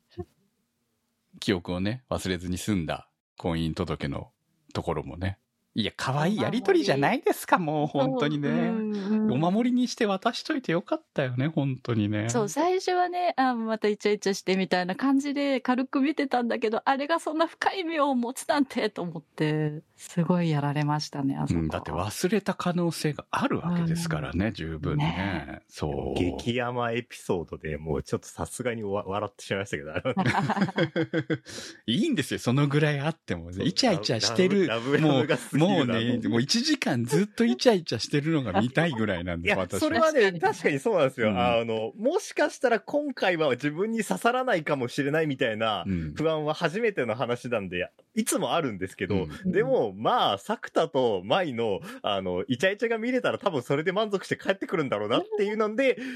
[1.41, 4.33] 記憶をね、忘れずに済んだ婚姻届の
[4.75, 5.39] ところもね。
[5.75, 8.49] いや、可愛いやりとりじゃないですか、もう本当にね。
[8.49, 8.93] うん
[9.33, 12.29] お守りにして渡しといてよかったよね、本当にね。
[12.29, 21.61] そう、最初はね、あまたイチャイチャしてみたいな感じで軽く見てたんだけど、あれがそんな深い意味を持つなんてと思って、すごいやられましたね、あそこ。
[21.61, 25.05] うん、だって忘れた可能性があるわけですからね、十分ね。
[25.05, 26.19] ねそう。
[26.19, 31.37] 激ヤマエピソードでもうちょっとさすがにわ 笑ってしまいましたけど、
[31.87, 33.51] いいんですよ、そのぐらいあっても。
[33.51, 41.31] イチャイチャしてるラブラブが過ぎるもうなね、もう1時間ずっとイチャイチャしてるのが見たいぐらいなんいです、や、私それはね、確かにそうなんですよ。
[41.31, 55.99] うんあの、もしかしたら今回は自分に刺さらないかもしれないみたいなうん不安は初めての話なんで、いつもあるんですけど、うんでも、まあ、作田と舞の、あの、イチャイチャが見れたら多分それで満足して帰ってくるんだろうなっていうので、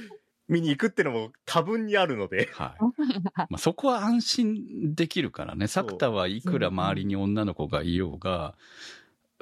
[0.49, 2.49] 見に行くってのも多分にあるので。
[2.53, 2.85] はい。
[3.37, 5.67] まあ、そこは安心できるからね。
[5.67, 8.55] 作田はいくら周りに女の子がいようが、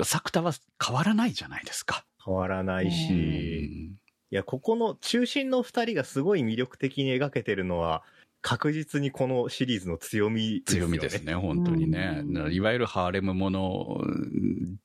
[0.02, 0.52] 作田は
[0.84, 2.04] 変わらないじゃないですか。
[2.24, 3.94] 変わらないし、ういん
[4.30, 8.02] や、ここの中心の二人がすごい魅力的に描けてるのは、
[8.40, 10.88] 確実にこのシリーズの強みですよね。
[10.88, 12.22] 強みですね、本当にね。
[12.50, 14.00] いわゆるハーレムもの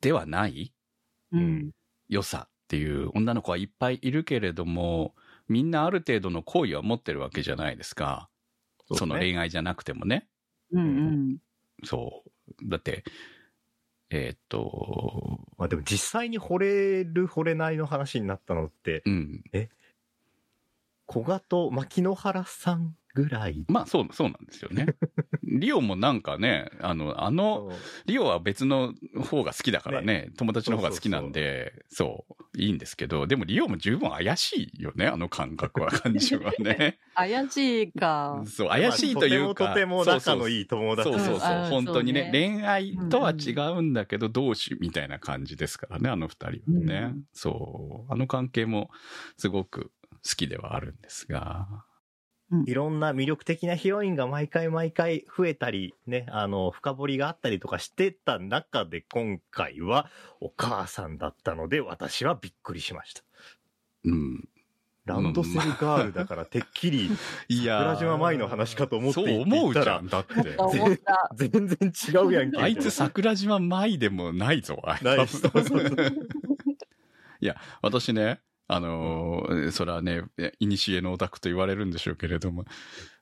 [0.00, 0.72] ではない
[1.32, 1.70] うん。
[2.08, 5.14] 良さっていう女の子はいっぱいいるけれども、
[5.48, 8.30] みんなある程度の好意は持ってるわけじゃないですか。
[8.86, 10.28] そねその恋愛じゃなくてもね。
[10.72, 11.38] うんうん。
[11.84, 12.68] そう。
[12.70, 13.04] だって、
[14.10, 19.42] えーっと、まあでも実際に惚れる惚れないの話になったのって、うん。
[21.06, 23.64] 小賀と牧野原さんぐらい。
[23.68, 24.86] まあ、そう、そうなんですよね。
[25.42, 27.72] リオもなんかね、あの、あの、
[28.06, 28.94] リオは別の
[29.24, 36.98] 方が好きだからね、友達の方が好きなんで、そういいんですけど、でもリオも十分怪しいよね、あの感覚は、感じはね。
[37.14, 38.42] 怪しいか。
[38.46, 39.64] そう、怪しいというか。
[39.64, 41.10] まあとてもとても仲のいい友達。
[41.10, 46.94] そうそうそううんあー本当にねそうね恋愛とは違うんだけど、同志みたいな感じですからね、あの二人はね。
[47.12, 48.12] うんそう。
[48.12, 48.90] あの関係も
[49.36, 49.90] すごく
[50.22, 51.84] 好きではあるんですが。
[52.66, 60.08] いろんな魅力的なヒロインが毎回毎回増えたり、ね、あの、深掘りがあったりとかしてた中で今回は
[60.40, 63.22] お母さんだったので私はびっくりしました。
[64.04, 64.48] うん。
[65.06, 67.10] ランドセルガールだからてっきり
[67.48, 70.34] いやー桜島麻衣の話かと思ってそう言思うったらじゃん、だって。
[70.58, 71.30] 思った。
[71.34, 72.60] 全然違うやんけ。
[72.60, 75.86] あいつ桜島麻衣でもないぞ、あいつないそうそうそう
[77.40, 78.40] いや、私ね、
[78.72, 80.22] あのーそれはね、
[80.60, 82.64] いにしえのオタクと言われるんでしょうけれども、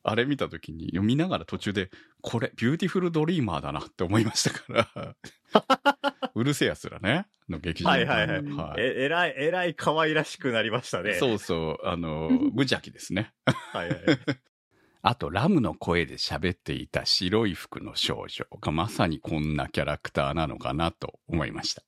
[0.02, 5.16] あれ見たときに、読みながら途中で、これ、ビューティフルドリーマーだなって思いましたから、
[6.34, 8.42] うるせえやつらね、の劇場はいはいはい。
[8.42, 11.14] はいえ、えらい、えらい可愛らしくなりましたね。
[11.14, 13.32] そうそう、あのー、 無邪気ですね。
[13.46, 13.98] はいはい。
[15.00, 21.82] あと、ラムの声で喋っていた白い服の少女がまさにこんなキャラクターなのかなと思いました。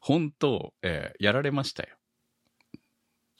[0.00, 1.97] 本当、えーやられましたよ。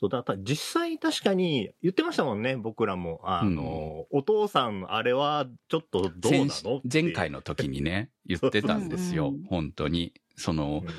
[0.00, 0.36] そうだった。
[0.38, 3.20] 実際確かに言ってましたもんね、僕らも。
[3.24, 9.42] あの、お父さん、あれはちょっとどうな先のって前回の時にね、言ってたんですようんうん。
[9.44, 10.12] 本当に。
[10.36, 10.94] そのうん、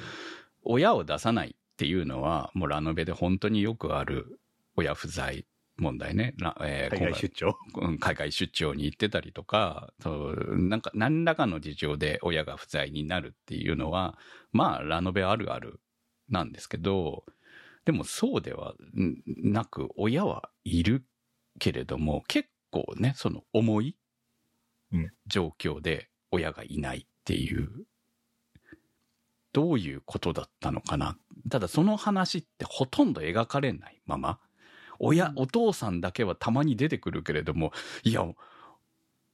[0.63, 4.41] 親を出さないっていうのは、もうラノベで本当によくある
[4.75, 5.45] 親不在
[5.77, 6.33] 問題ね。
[6.37, 7.55] らえー海外出張？
[7.99, 14.17] 海外出張に行ってたりとか、そうなんか何らかの事情で親が不在になるっていうのは、
[14.51, 15.79] まあラノベあるある
[16.27, 17.23] なんですけど、
[17.85, 21.05] でもそうではんなく、親はいる
[21.59, 23.95] けれども、結構ね、その重い
[24.91, 27.69] うん状況で親がいないっていう、
[29.53, 31.17] どういうことだったのかな。
[31.49, 34.39] ただその話ってほとんど描かれないまま、
[34.99, 37.71] 親、お父さんだけはたまに出てくるけれども、
[38.03, 38.23] いや、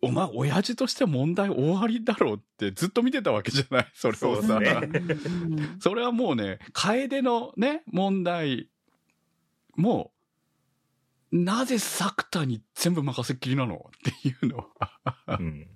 [0.07, 3.87] お前、親父として問題終わりだろうってずっと見てたわけじゃない？
[3.95, 4.59] それをさ。
[4.59, 5.35] ですね。
[5.47, 8.69] う んそれはもうね、楓のね、問題
[9.75, 10.11] も、
[11.31, 13.89] なぜ作田に全部任せっきりなの？
[14.09, 15.67] っていうのは、うん。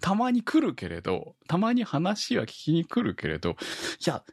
[0.00, 3.54] たまに来るけれど、たまに話は聞きに来るけれど、い
[4.08, 4.24] や、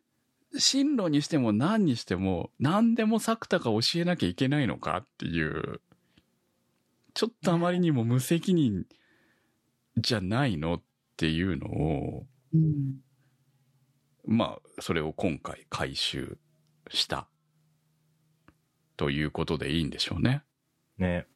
[0.58, 5.82] 進路にしても何にしても、何でも作田が教えなきゃいけないのかっていう、
[7.14, 8.86] ちょっとあまりにも無責任
[9.98, 10.76] じゃないの？
[10.76, 10.84] っ
[11.18, 13.02] ていうのを、うん
[14.26, 16.38] まあ、それを今回回収
[16.90, 17.28] した。
[18.98, 20.44] ということでいいんでしょうね。
[20.98, 21.28] ね。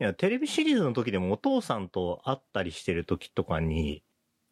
[0.00, 4.02] いや、テレビシリーズの時でもお父さんと会ったりしてる時とかに、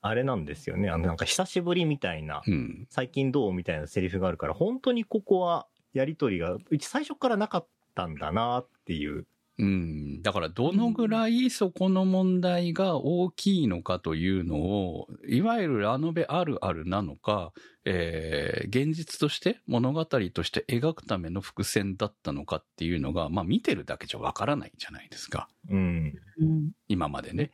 [0.00, 0.88] あれなんですよね。
[0.90, 2.86] あの、なんか久しぶりみたいな、うん。
[2.90, 9.26] 最近どうみたいなセリフがあるから、本当にここはやりとりが、うち最初からなかったんだなっていう。
[9.58, 10.22] うん。
[10.22, 17.52] だから、どのぐらいそこの問題が大きいのかというのを、いわゆるラノベあるあるなのか、
[17.84, 25.48] えー現実として物語として描くための伏線だったのかっていうのが、まあ見てるだけじゃわからないじゃないですか。
[25.68, 26.20] うん。
[26.36, 27.50] うん今までね。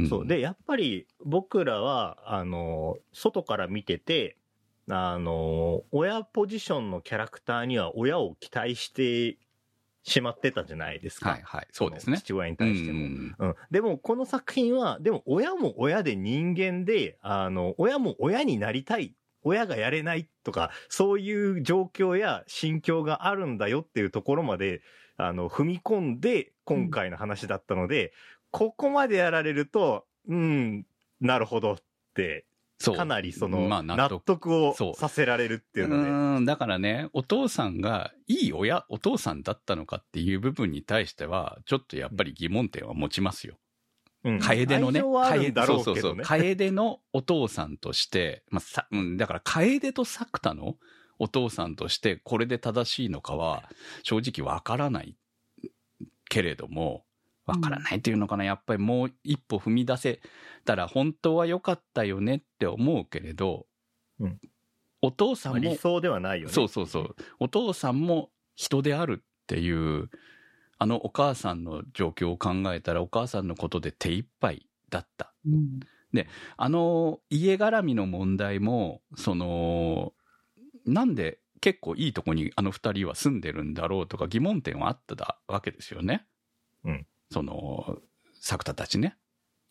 [0.00, 0.26] んそう。
[0.26, 4.38] で、やっぱり僕らは、あの、外から見てて、
[4.90, 9.38] あの、親ポジションのキャラクターには親を期待して
[10.08, 11.30] しまってたじゃないですか。
[11.30, 11.68] はいはい。
[11.70, 12.18] そうですね。
[12.18, 12.98] 父親に対しても。
[12.98, 13.54] うんうん。
[13.70, 19.14] でも、この作品は、でも、親も親で人間で、あの、親も親になりたい。
[19.42, 24.82] 親がやれないとか、そういう状況や心境があるんだよっていうところまで、
[25.16, 28.12] あの、踏み込んで、今回の話だったので、
[28.50, 30.86] ここまでやられると、うん、
[31.20, 31.76] なるほどっ
[32.14, 32.47] て。
[32.84, 43.58] かなりその、まあ納納得得をさせられるっていうので、うん、だからね、お父さんがいい親、お父さんだったのかっていう部分に対しては、ちょっとやっぱり疑問点は持ちますよ。
[44.24, 44.38] うん。
[44.38, 46.24] 楓のね、愛情はあるんだろうそうそうそう。
[46.24, 50.76] 楓のお父さんとして、まあ、さ、うん、だから楓と作田の
[51.18, 53.68] お父さんとしてこれで正しいのかは
[54.04, 55.16] 正直わからない
[56.28, 57.04] けれども、
[57.48, 60.20] わからないっていうのかな、やっぱりもう一歩踏み出せ
[60.64, 63.66] たら本当は良かったよねって思うけれど、
[64.20, 64.38] うん
[65.00, 66.52] お父さんもまあ理想ではないよね。
[66.52, 67.16] そうそうそう。
[67.38, 70.10] お父さんも人であるっていう、
[70.76, 75.32] あのお母さんの状況を考えたらお母さんのことで手一杯だった。
[75.46, 75.80] うん
[76.56, 80.14] あの家絡みの問題も、その、
[80.84, 86.26] なんで結構いいとこにあの二人は住んでるんだろうとか疑問点はあっただわけですよね。
[86.84, 87.06] うん。
[87.30, 87.98] その、
[88.40, 89.16] 作田たちね。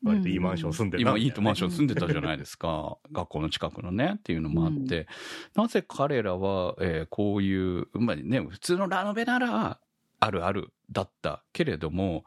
[0.03, 2.97] 割といいマンション住んでた今みたいいとマンション住んでたじゃないですか。
[3.11, 5.07] 学校の近くのねっていうのもあって、
[5.55, 9.79] うなぜ彼らは、えーこういう、まあね、普通のラノベなら
[10.19, 12.25] あるあるだったけれども、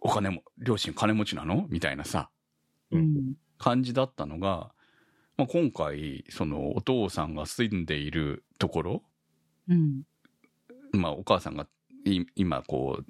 [0.00, 1.66] お金も、両親金持ちなの？
[1.68, 2.30] みたいなさ、
[2.90, 3.34] うん。
[3.58, 4.74] 感じだったのが、
[5.36, 9.02] まあ、今回、そのお父さんが住んでいるところ、
[9.68, 10.02] うん。
[10.92, 11.66] まあ、お母さんが
[12.04, 13.06] い今こう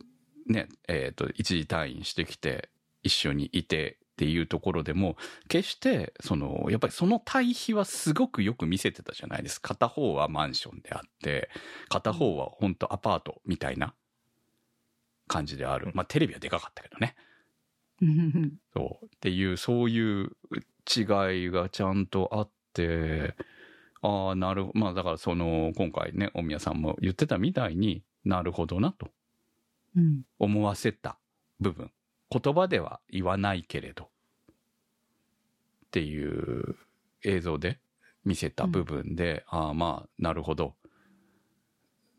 [0.46, 2.68] ねえっ、と一時退院してきて
[3.02, 5.16] 一緒にいてっていうところでも
[5.48, 9.70] 決してそのやっぱりその対比はすごくよく見せてたじゃないですか。
[9.70, 11.50] 片方はマンションであって
[11.88, 13.92] 片方は本当アパートみたいな
[15.26, 17.16] 感じである、まあテレビはでかかったけどね。
[18.02, 18.52] うん。
[18.72, 19.06] そう。
[19.06, 20.30] っていうそういう
[20.96, 23.34] 違いがちゃんとあって
[24.00, 29.06] ああなるまあだからその今回ね大宮さんも言ってたみたいになるほどなと。
[29.06, 29.12] うん
[30.38, 31.18] 思わせた
[31.60, 31.90] 部分。
[32.30, 34.04] 言葉では言わないけれど。
[34.04, 34.08] っ
[35.90, 36.76] ていう
[37.22, 37.78] 映像で
[38.24, 40.74] 見せた部分で、ああまあなるほど。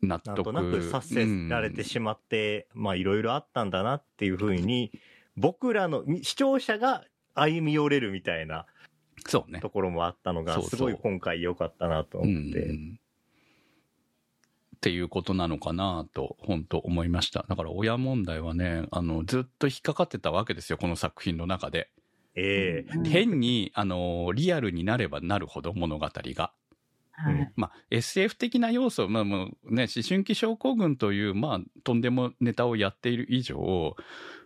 [0.02, 0.52] 納得。
[0.52, 4.92] なんとなく察せられてしまって、まあいろいろあったんだなっていうふうに、
[5.36, 7.04] 僕らのみ視聴者が
[7.34, 8.66] 歩み寄れるみたいな
[9.26, 9.60] そうね。
[9.60, 10.70] ところもあったのが、そうそう。
[10.70, 12.60] すごい今回良かったなと思って。
[12.66, 13.00] うん
[14.76, 17.46] っていうことなのかなと本当思いました。
[17.48, 21.90] だから親問題はねあのずっと引っかかってたわけですよこの作品の中で、
[22.34, 22.96] ええ。
[22.96, 23.04] うん。
[23.04, 26.52] 変にあのリアルになればなるほど物語が。
[27.12, 27.52] はい。
[27.56, 33.96] まあ、SF 的な要素、まあもうね、思春期症候群という、まあ、とんでもネタをやっている以上、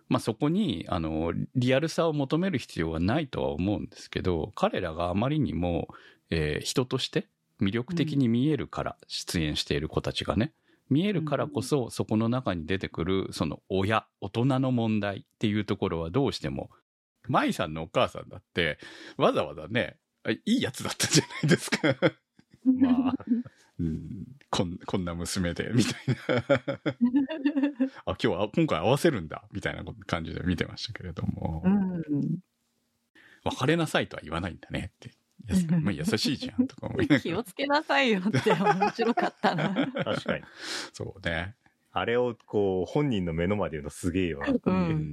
[0.09, 5.89] まあ、そこに、あの、リアルさを求める必要はないとは思うんですけど、彼らがあまりにも、
[6.31, 7.27] えー人として
[7.61, 10.53] 魅力的に見えるから、出演している子たちがね、
[10.89, 16.71] 見えるからこそ、そこの中に出てくる、その親、大人の問題っていうところはどうしても、
[17.29, 18.79] 舞さんのお母さんだって、
[19.17, 21.95] わざわざね、あいいやつだったじゃないですか。
[22.65, 23.15] まあ、
[23.79, 26.45] うんこんこんな娘で、みたいな。
[28.05, 32.41] あ、今日は、今回合わせるんだ、みたいな感じで見てましたけれども、うん
[33.43, 35.13] 別れなさいとは言わないんだねって。
[35.83, 39.75] まあ優しいじゃん、とか思いながら気をつけなさいよって面白かったな。
[40.05, 40.45] 確かに。
[40.93, 41.55] そうね。
[41.93, 44.49] あれをこう、本人の目の前で言うのすげえよな。
[44.49, 45.13] ううん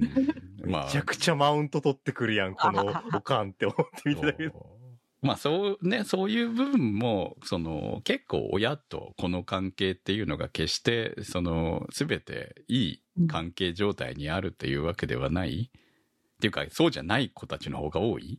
[0.64, 4.52] めちゃくちゃマウント取ってくるやん、このおかんって思って見てたけど。
[4.52, 4.78] そう
[5.20, 15.72] まあそうね、そういう部分も、その結構親とこの関係っていうのが決して、その全ていい関係状態にあるっていうわけではない。
[15.72, 18.38] っていうか、そうじゃない子たちの方が多い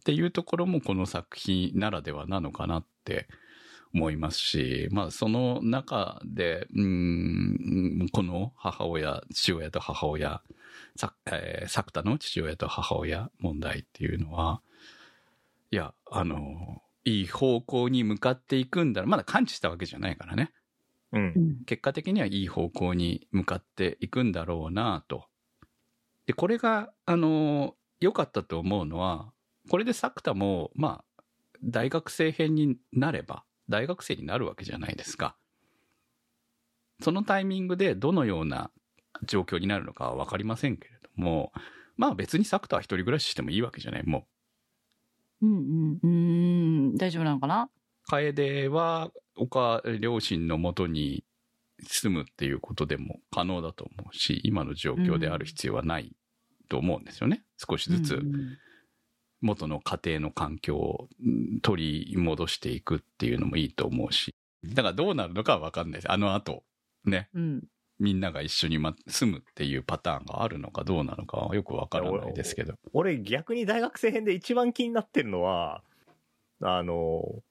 [0.00, 3.28] っていうところもこの作品ならではなのかなって
[3.94, 6.82] 思いますし、まあその中で、うー
[8.04, 10.42] ん、この母親、父親と母親、
[10.96, 14.62] さ、えー、作田の父親と母親問題っていうのは、
[15.70, 20.52] いや、あの、いい方向に向かっていくんだまだ感知したわけじゃないからね。
[21.12, 21.62] うん。
[21.66, 25.26] 結果的にはいい方向に向かっていくんだろうなと。
[26.26, 29.32] で、これが、あの、良かったと思うのは、
[29.68, 31.22] これで作田も、まあ、
[31.62, 35.36] 大学生編になれば、大学生になるわけじゃないですか。
[37.02, 38.70] そのタイミングでどのような
[39.24, 41.52] 状況になるのかはわかりませんけれども、
[41.96, 44.06] まあ別に作田は一人暮らししてもいいわけじゃない。
[44.06, 44.26] も
[45.42, 45.98] うんうん。
[46.02, 47.64] うーん、大丈夫なのかな？
[47.64, 47.70] う、
[48.10, 51.24] 楓は、おか、両親のもとに
[51.86, 56.14] 住むっていうことでも可能だと思うし、今の状況である必要はない
[56.68, 57.44] と思うんですよね。
[57.56, 58.58] 少しずつうん
[59.40, 64.34] 元の家庭の環境をうん取り戻していくっていうのもいいと思うし。
[64.64, 66.12] だからどうなるのかはわかんないです。
[66.12, 66.64] あの後、
[67.04, 67.64] ね、うん。
[67.98, 72.74] みんなが一緒にま住むっていうパターンがあるのかどうなのかはよくわからないですけど。
[72.92, 75.82] 俺逆に大学生編で一番気になってるのは、
[76.62, 77.42] あの、青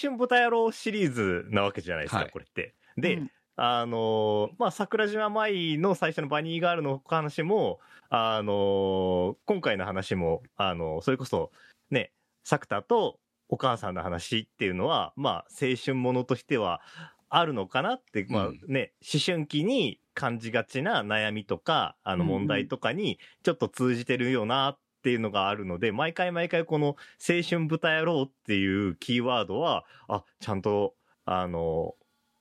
[0.00, 2.74] 春豚野郎シリーズなわけじゃないですか、はいこれって。
[2.96, 3.30] で、うん
[3.60, 11.50] あの、まあ、桜島舞の最初のバニーガールの話も、あの、今回の話も、あの、それこそ、
[11.90, 12.12] ね、
[12.44, 16.80] 作田とお母さんの話っていうのは、まあ、青春ものとしては
[17.28, 18.60] あるのかなって、まあうん。
[18.68, 26.86] ね、思春期に感じがちな悩みとか、あの問題とかにちょっと通じてるよなっていうのがあるので、毎回毎回この
[27.28, 30.94] 青春豚野郎っていうキーワードは、あ、ちゃんと、
[31.24, 31.96] あの、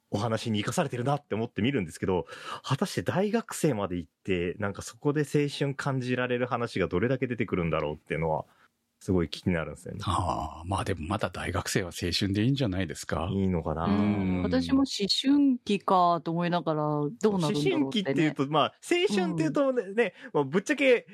[0.09, 2.25] お話に生かされてるなって思って見るんですけど、
[2.63, 8.45] 果たして大学生まで行って、なんかそこで青春感じられる話がどれだけ出てくるんだろうっていうのは、
[8.99, 9.99] すごい気になるんですよね。
[10.05, 13.29] ああ、まあでもまだ大学生は青春でいいんじゃないですか。
[13.31, 14.85] いいのかな、うん私も思
[15.21, 18.03] 春期かと思いながら、どうなるんだろう思って、ね。
[18.03, 21.05] 春期っていうと、まあ、青春っていうとね、ねもうぶっちゃけ、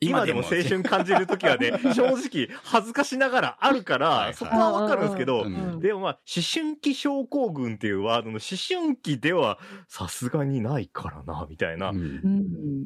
[0.00, 8.40] 今でも青今春感じるときはね、 正直恥ずかしながらあるから、そこはわかるんですけど、うんでもまあ、思春期症候群っていうワードの思
[8.82, 11.92] 春期ではさすがにないからな、みたいな。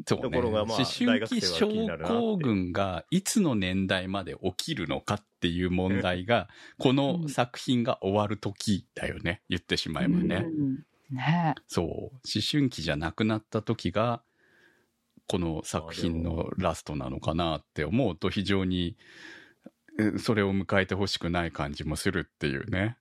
[0.05, 1.69] ところがまあ思春期症
[2.07, 6.49] 候群がいつの年代まで起きるのかっていう問題が、
[6.79, 9.43] この作品が終わる時だよね。
[9.49, 10.47] 言ってしまえばね。
[10.47, 11.87] うんねそう。
[11.87, 12.11] 思
[12.51, 14.23] 春期じゃなくなった時が、
[15.29, 18.97] この作品のラストなのかなって思うと非常に、
[19.99, 22.97] えそれを迎えてほしくない感じもするっていうね。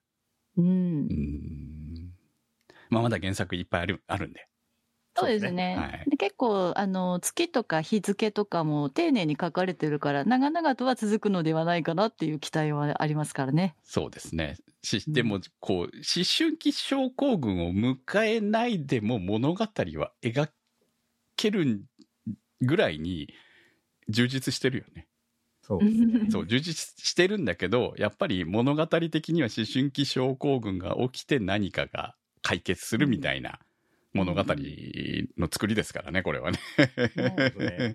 [0.58, 1.14] うんう。
[1.14, 2.14] ん。
[2.90, 4.48] まあまだ原作いっぱいある、あるんで。
[5.16, 5.76] そうですね。
[5.76, 13.76] はいで結構、あの、月とか日付とかも丁寧に書かれてるから、長々とは続くのではないかなっていう期待はありますからね。
[13.84, 14.58] そうですね。
[14.84, 15.90] し、うんでも、こう、思
[16.26, 20.50] 春期症候群を迎えないでも物語は描
[21.36, 21.82] ける
[22.62, 23.34] ぐらいに
[24.10, 25.08] 充実してるよね。
[25.62, 26.32] そうですね。
[26.32, 33.60] そう、充実してるんだけど、やっぱり物語的には思春期症候群が起きて何かが解決するみたいな
[34.14, 34.44] 物語
[35.38, 36.60] の作りですからね、これはね。
[37.58, 37.94] ね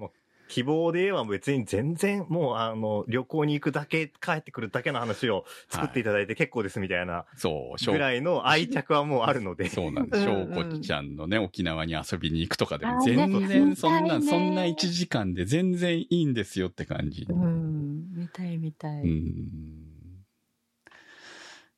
[0.49, 9.69] 希望で言えば別に全然もうあの旅行に行くだけ帰ってくるだけの話を作っていただいて結構ですみたいなそう、ぐらいの愛着はもうあるので。
[9.69, 10.23] そうなんです。
[10.23, 17.27] しょうんうんうこちゃんのね、沖縄に遊びに行くとかでも全然そんな、そんな1時間で全然いいんですよって感じ。
[17.29, 18.09] うん。
[18.15, 19.03] 見たい見たい。
[19.03, 19.97] うん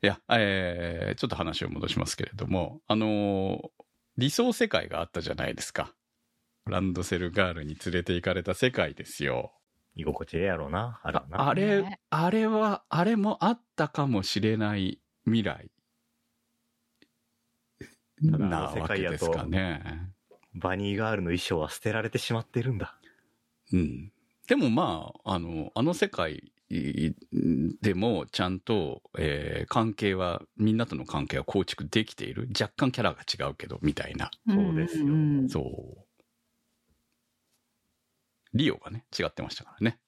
[0.00, 3.68] いや、えー、ちょっと話を戻しますけれども、あのー
[4.18, 5.94] 理想世界があったじゃないですか。
[6.68, 9.52] ランドセルガールに連れて行かれた世界ですよ。
[9.94, 11.00] 居心地ええやろうな。
[11.02, 11.48] あるわな。
[11.48, 15.70] あれ、ねあれは、あれもあったかもしれない未来
[18.20, 20.12] なわけですかね。
[20.54, 22.96] バニーガールの衣装は捨てられてしまってるんだ。
[23.72, 24.12] うん。
[24.46, 32.48] でもまあ、あの、あの世界でもちゃんと、えー関係は、みんなとの関係は構築できている。
[32.58, 34.30] 若干キャラが違うけど、みたいな。
[34.48, 35.06] そうですよ
[35.48, 36.07] そう。
[38.54, 39.98] リオがね、違ってましたからね。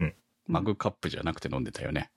[0.00, 0.14] うん。
[0.46, 2.10] マグカップじゃなくて飲んでたよね。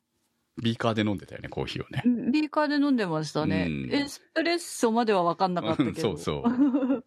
[0.62, 2.04] ビーカーで飲んでたよね、コーヒーをね。
[2.32, 3.68] ビーカーで飲んでましたね。
[3.70, 6.02] うんエスプレッソまでは分かんなかったけど。
[6.02, 7.06] そうそう。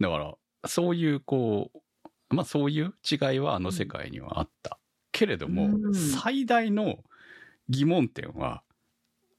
[0.00, 0.34] だから、
[0.66, 4.78] そういう、こう、まあそういう違いはあの世界にはあった
[5.12, 7.04] けれども、うん最大の
[7.68, 8.62] 疑問点は、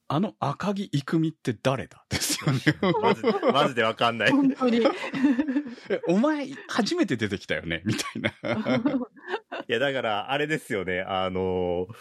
[0.09, 2.05] あの赤木郁美って誰だ？
[2.09, 2.59] ですよね。
[3.01, 4.31] マジで、マジでわかんない。
[4.31, 4.81] 本当に。
[5.89, 7.81] えお前、初めて出てきたよね？
[7.85, 8.29] みたいな。
[9.67, 11.01] いや、だから、あれですよね。
[11.01, 11.93] あのー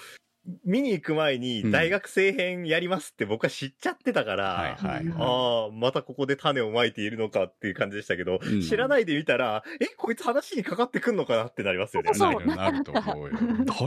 [0.65, 12.11] 見に行く前に大学生編やりますって僕は知っちゃってたから、はいはいあはあ、またここで種をまいているのかっていう感じでしたけど、うん知らないで見たら、え、こいつ話にかかってくんのかなってなりますよね。
[12.13, 12.15] い。
[12.15, 13.37] そうなるなると思うよ。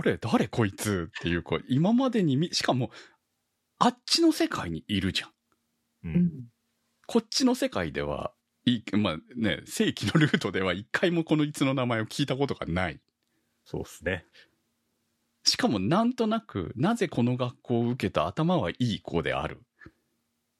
[0.03, 2.91] 誰、誰こいつっていう、こう、今までにみ、しかも、
[3.80, 5.30] あっちの世界にいるじゃん。
[5.30, 5.34] う
[6.03, 6.32] うんん
[7.07, 8.34] こっちの世界では、
[8.65, 12.99] いまあね、正規のルートでは一回もこのいつの名前を聞いたことがない。
[13.65, 14.25] そうですね。
[15.43, 19.63] しかもなんとなく、なぜこの学校を受けた頭はいい子である。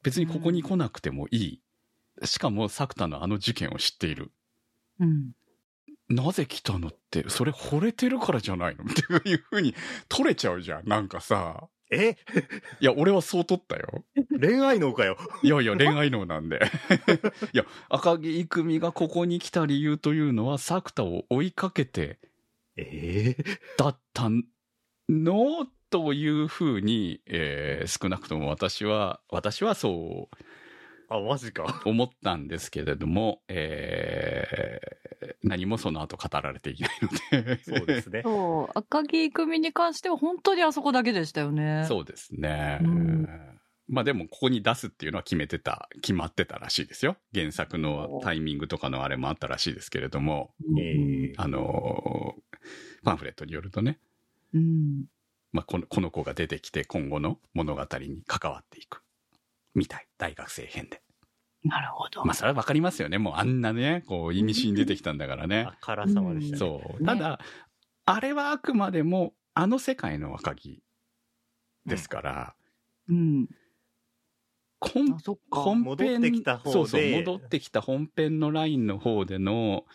[0.02, 1.62] 別にここに来なくてもいい。
[2.24, 4.32] しかも、作田のあの事件を知っている。
[5.00, 5.32] うん。
[6.10, 8.86] なぜ来たのって、それ惚れてるからじゃないの？
[8.90, 9.76] っていう風に
[10.08, 10.88] 取れちゃうじゃん。
[10.88, 11.70] なんかさ。
[11.92, 12.18] え？
[12.82, 14.04] いや、俺はそう取ったよ。
[14.40, 15.18] 恋愛脳かよ。
[15.44, 16.60] いやいや、恋愛脳なんで。
[17.54, 22.20] いや、赤木郁美がここに来た理由というのは、作田を追いかけて
[22.78, 23.44] ええ？
[23.78, 24.30] だった
[25.10, 25.68] の？
[25.92, 30.38] というふうに、えー少なくとも私は、私はそう
[31.10, 31.82] あ、マジか。
[31.86, 35.00] 思ったんですけれども、えー
[35.44, 37.64] 何もその後語られていないので。
[37.64, 38.22] そうですね。
[38.26, 38.72] そう。
[38.78, 41.86] 赤木郁美に関しては本当にあそこだけでしたよね。
[41.88, 42.80] そうですね。
[42.82, 43.28] うん
[43.92, 47.18] まあでも、ここに出すっていうのは決めてた、決まってたらしいですよ。
[47.34, 50.54] 原作のタイミングとかのあれもあったらしいですけれども、
[51.38, 52.42] あのー
[53.04, 53.98] パンフレットによるとね、
[54.54, 55.06] うん。
[55.52, 59.02] まあ、このこの子が出てきて今後の物語に関わっていく。
[59.76, 60.08] みたい。
[60.18, 61.02] 大学生編で。
[61.64, 62.24] なるほど。
[62.26, 63.18] まあ、それはわかりますよね。
[63.18, 65.74] もうあんなね、こう、意味深に出てきたんだからね あ。
[65.82, 66.58] からさまでしたね。
[66.58, 67.00] そう。
[67.02, 67.40] ねただ、
[68.06, 70.82] あれはあくまでも、あの世界の若木
[71.86, 72.56] ですから、
[73.10, 73.50] うん。
[74.80, 75.60] 本あ、そっか。
[75.60, 79.86] 本編戻ってきた方でそうそう、戻ってきた本編のラインの方での、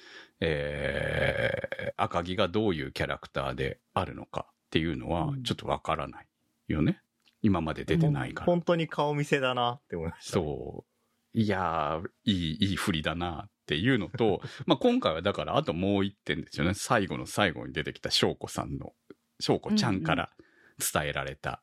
[0.41, 6.27] えー、赤木がどういうキャラクターであるのかっていうのはうん、ちょっとわからない
[6.68, 7.01] よね。
[7.45, 8.47] 今まで出てないから。
[8.47, 10.32] 本当に顔見せだなって思いました。
[10.32, 10.86] そ
[11.34, 11.38] う。
[11.38, 16.72] いやー、いい、いい振りだなっていうのと、 まあ今回はだからあともう一点ですよね。
[16.72, 18.95] 最後の最後に出てきた翔子さんの、
[19.40, 20.30] 翔子ちゃんから
[20.78, 21.62] 伝えられた。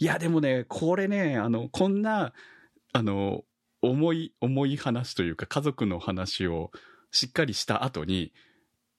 [0.00, 2.32] いや、でもね、これね、あの、こんな、
[2.92, 3.44] あの、
[3.82, 6.72] 重い、重い話というか家族の話を
[7.12, 8.32] しっかりした後に、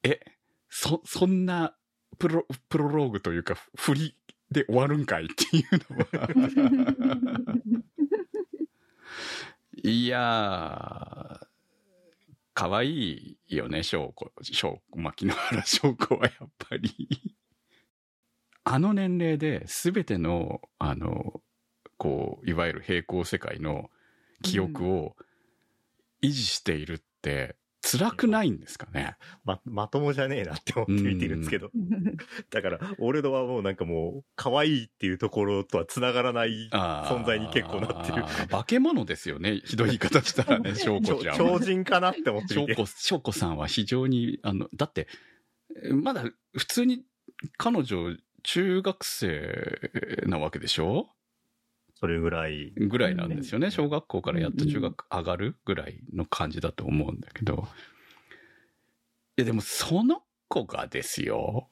[0.03, 0.21] え、
[0.69, 1.75] そ、そんな
[2.19, 4.17] プロ、プロローグというか振り
[4.51, 7.71] で終わるんかいっていうのは。
[9.83, 11.47] いやー、
[12.53, 17.35] 可愛いよね、翔子、翔子、牧野原翔子はやっぱり。
[18.63, 21.41] あの年齢で全ての、あの、
[21.97, 23.89] こう、いわゆる平行世界の
[24.43, 25.15] 記憶を
[26.21, 29.15] 維持しているって辛くないんですかね？
[29.43, 31.71] ま、まともじゃねえなって思って見てるんですけど。
[32.51, 38.23] だから、俺のはもうなんかもう、可愛いっていうところとは繋がらない存在に結構なってる。
[38.49, 39.61] 化け物ですよね。
[39.65, 41.59] ひどい言い方したらね、 翔子ちゃんは超。
[41.59, 42.75] 人かなって思って見て。
[42.75, 45.07] 翔子、翔子さんは非常に、あの、だって、
[45.83, 46.23] えまだ
[46.55, 47.03] 普通に
[47.57, 51.09] 彼女中学生なわけでしょ？
[52.01, 52.71] それぐらい。
[52.71, 53.69] ぐらいなんですよね。
[53.71, 57.67] 小学校からやっと中学上がるぐらいの感じだと思うんだけど。
[59.37, 61.69] いやでもその子がですよ、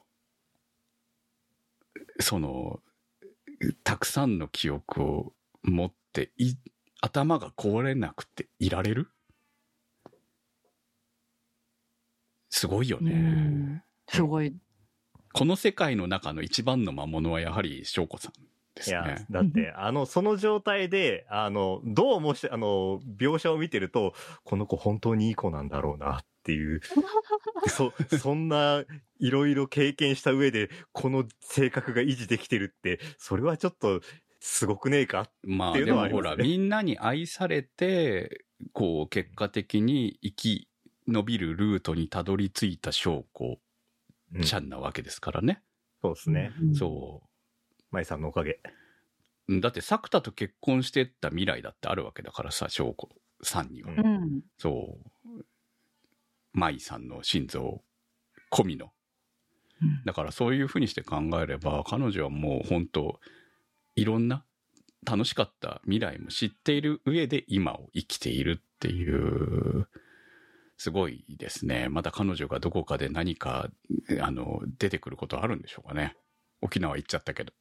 [2.20, 2.80] その、
[3.84, 6.54] たくさんの記憶を持ってい、
[7.02, 9.10] 頭が壊れなくていられる？
[12.50, 13.12] すごいよね。
[13.12, 14.56] うんすごい。
[15.32, 18.32] この世界の中の一番の魔物はやはり翔子さん
[18.74, 19.26] ですいやね、。
[19.30, 24.14] だって、 あの、その状態で、あの、どうもして、あの、描写を見てると、
[24.44, 26.80] この子本当にいい子なんだろうなっていう、
[27.68, 28.84] そ、そんな、
[29.18, 34.00] いろいろ経験した上で、この性格が維持できてるって、それはちょっと、
[34.42, 40.68] すごくねえかまあっていうでもほのはありますねら、みんなに愛されて、こう、結果的に生き
[41.14, 43.58] 延びるルートにたどり着いた証拠
[44.34, 45.62] うんちゃんなわけですからね。
[46.02, 46.52] そうですね。
[46.60, 47.22] うんそ
[47.90, 48.60] 舞さんのおかげ。
[49.48, 49.60] う。
[49.60, 53.08] だって作田と結婚してった未来だってあるわけだからさ、証拠
[53.42, 53.92] さんには。
[53.92, 54.40] うんうん。
[54.58, 55.44] そう。
[56.52, 57.82] 舞さんの心臓
[58.50, 58.86] 込みの。
[58.86, 58.90] うん
[60.04, 63.18] だからそういうふうにして考えれば、彼女はもう本当
[63.96, 64.44] いろんな
[65.06, 69.88] 楽しかった未来も知っている上で今を生きているっていう、
[70.76, 71.88] すごいですね。
[71.88, 73.70] また彼女がどこかで何か、
[74.20, 76.16] あの、出てくることあるんでしょうかね。
[76.62, 77.52] 沖縄行っちゃったけど。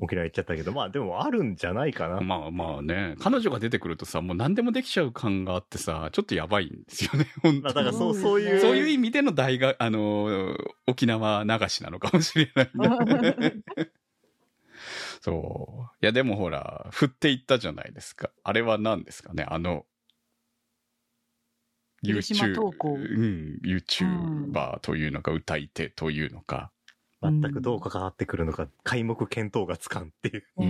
[0.00, 2.20] 沖縄行っちゃったけど、まあでもあるんじゃないかな。
[2.20, 7.74] まあまあね、彼女が出てくるとさ、もう何でもできちゃう感があってさ、ちょっとやばいんですよね、 本当に。
[7.74, 8.60] だからそう、そういう。
[8.60, 12.70] そういう意味での大学、あの、沖縄流しなのかもしれない
[13.40, 13.62] ね。
[15.22, 15.96] そう。
[16.02, 18.30] いや、でもほら、振っていったじゃないですか。
[18.42, 19.86] あれは何ですかね、あの、
[22.02, 26.70] 霧島投稿うん、YouTuber というのか、歌い手というのか。
[27.30, 30.44] 全くどう関わってくるのか、皆目見当がつかんっていう。
[30.58, 30.64] う。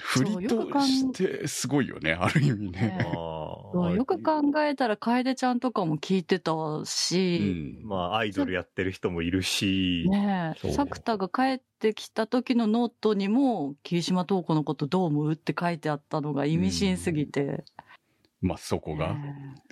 [0.00, 2.98] 振りとしてすごいよね、ある意味ね。
[3.04, 7.86] よく考えたら楓ちゃんとかも聞いてたうし、ん。
[7.86, 17.64] まあ、アイドルやってる人もいるし、ねえ、作田が帰ってきた時のノートにも、霧島東子のことどう思うって書いてあったのが意味深すぎて。
[18.40, 19.16] まあ、そこが、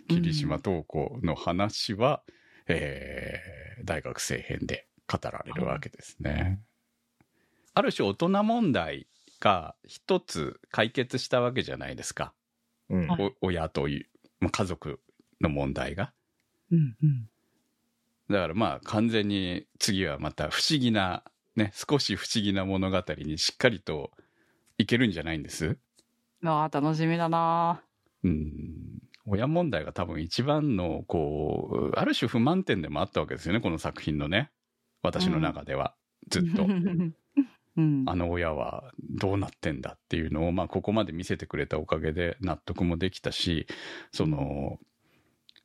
[0.09, 2.22] 霧島東子の話は、
[2.68, 6.61] えー大学生編で語られるわけですね。
[7.74, 9.07] ある種大人問題
[9.40, 12.32] が一つ解決したわけじゃないですか。
[12.88, 13.09] うん。
[13.40, 14.07] 親という、
[14.40, 15.00] まあ、家族
[15.40, 16.12] の問題が。
[16.70, 17.28] うんうん
[18.28, 21.22] だからまあ完全に次はまた不思議な、
[21.54, 24.11] ね、少し不思議な物語にしっかりと
[24.78, 25.78] いけるんじゃないんです？
[26.44, 27.84] ああ、楽しみだな
[28.24, 28.98] うん。
[29.26, 34.50] 親問題が多分一番の、こう、ある種不満点でもあったわけですよね、この作品のね。
[35.03, 35.94] 私の中では。
[36.28, 36.66] ずっと。
[37.76, 38.05] うん。
[38.07, 43.66] あの親はどうなってんだっていうのを、まあ、ここまで見せてくれたおかげで納得もできたし、
[44.12, 44.78] その、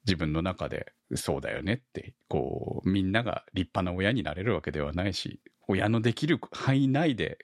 [0.05, 7.37] 自分の中でそうだよねって、こう、みんなが立派な親になれるわけではないし、親のできる範囲内で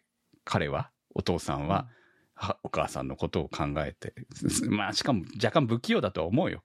[0.44, 1.88] 彼は、お父さんは、
[2.34, 4.14] はお母さんのことを考えて、
[4.50, 6.64] すまあ、しかも若干不器用だとは思うよ。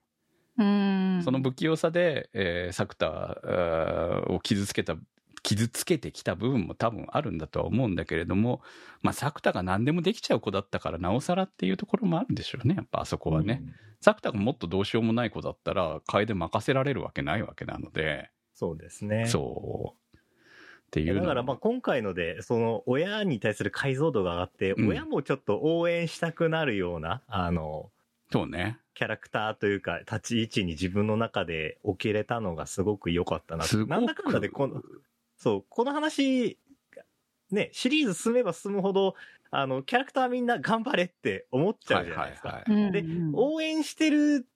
[0.57, 1.21] うん。
[1.23, 3.37] その不器用さで、えー、作田
[4.27, 4.95] を傷つけた、
[5.43, 8.61] 傷つけてきた部分も多分あるんだとは思うんだけれども、
[9.01, 13.61] まあ、作田が何でもできちゃう子だったから、なおさらっていうところもあるんでしょうね、やっぱあそこはね。
[14.01, 19.27] 作田がもっとどうしようもない子だったら、楓任せられるわけないわけなので、そうですね。
[19.27, 20.17] そう。
[20.17, 20.19] っ
[20.91, 27.89] ていうのだからまあ今回ので、その親に対する解像度が上がって、うん親もちょっと応援したくなるような、あの、
[28.31, 28.77] そうね。
[28.93, 34.83] キャラクターというか、立ち位置に自分の中で置けれたのがすごく良かったななんだかんだでこの、
[35.43, 36.57] そう、この話、
[37.51, 39.15] ね、シリーズ進めば進むほど、
[39.51, 42.47] あの、キャラクターみんな頑張れって思っちゃうじゃないですか。
[42.47, 44.47] はいはいはいでうんうん応援してる、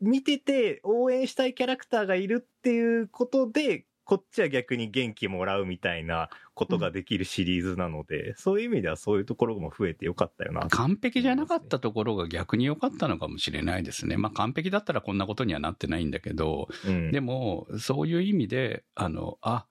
[0.00, 10.66] 見てて応援したいキャラクターがいるっていうことで、こっちは逆に元気もらうみたいなことができるシリーズなので、そういう意味ではそういうところも増えてよかったよな。
[10.68, 14.16] 完璧じゃなかったところが逆に良かったのかもしれないですね。
[14.16, 17.12] まあ完璧だったらこんなことにはなってないんだけど、うん。
[17.12, 19.66] でも、そういう意味で、あの、あ、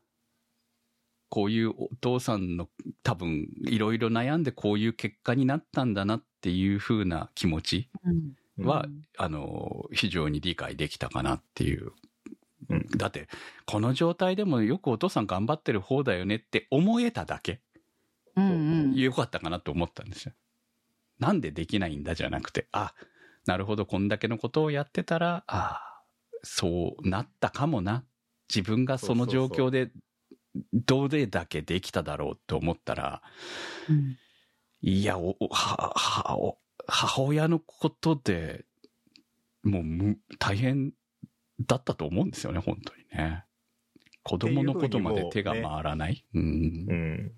[1.32, 2.68] こういうお父さんの
[3.04, 7.90] 多分、いろいろ悩んでこういう結果になったんだなっていう風な気持ち
[8.58, 11.94] うんは、うんあの、非常に理解できたかなっていう。
[12.70, 13.30] うんだって、
[13.66, 17.62] この状態でもよくお父さん頑張ってる方だよねって思えただけ、
[18.36, 20.34] うんうんよかったかなと思ったんですよ。
[21.18, 22.94] なんでできないんだじゃなくて、あ、
[23.46, 26.02] なるほど、こんだけのことをやってたら、あ
[26.44, 28.04] そうなったかもな。
[28.54, 29.92] 自分がその状況で、
[30.74, 33.22] どれだけできただろうと思ったら、
[33.90, 34.18] うん
[34.84, 38.66] いや、お、おは、は、お母親のことで、
[39.64, 40.94] もうむ、大変
[41.60, 43.46] だったと思うんですよね、本当にね。
[44.24, 46.26] 子供のことまで手が回らない。
[46.34, 46.94] うんう。
[46.94, 47.32] ん。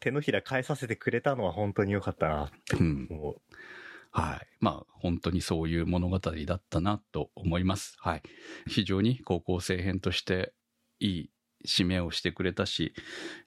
[0.00, 3.36] 手のひら返させてくれたのは本当に良かったなってうう。
[4.10, 4.46] はい。
[4.58, 7.96] まあ、本当にそういう物語だったなと思います。
[8.00, 8.22] はい。
[8.66, 10.52] 非常に高校生編として
[10.98, 11.30] いい
[11.66, 12.94] 締めをしてくれたし、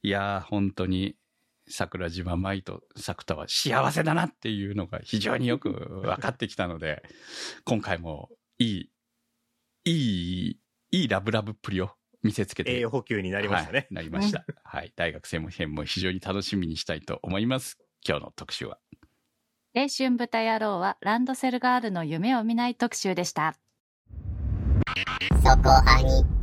[0.02, 1.16] いやー、本当に
[1.68, 7.04] 桜島舞と作田は幸せだなっていうのが非常によく分かってきたので、
[7.66, 8.90] 今回もいい、
[9.86, 10.60] いい、
[10.92, 11.92] いいラブラブっぷりを
[12.22, 13.80] 見せつけて栄養補給になりましたね。
[13.80, 14.46] はい、なりました。
[14.64, 14.94] はい。
[14.96, 17.78] 大学生も編も非常に楽しみにしたいと思います。
[18.08, 18.78] 今日の特集は。
[19.76, 23.56] 青春豚野郎はランドセルガールの夢を見ない特集でした。
[25.44, 26.43] そこアニ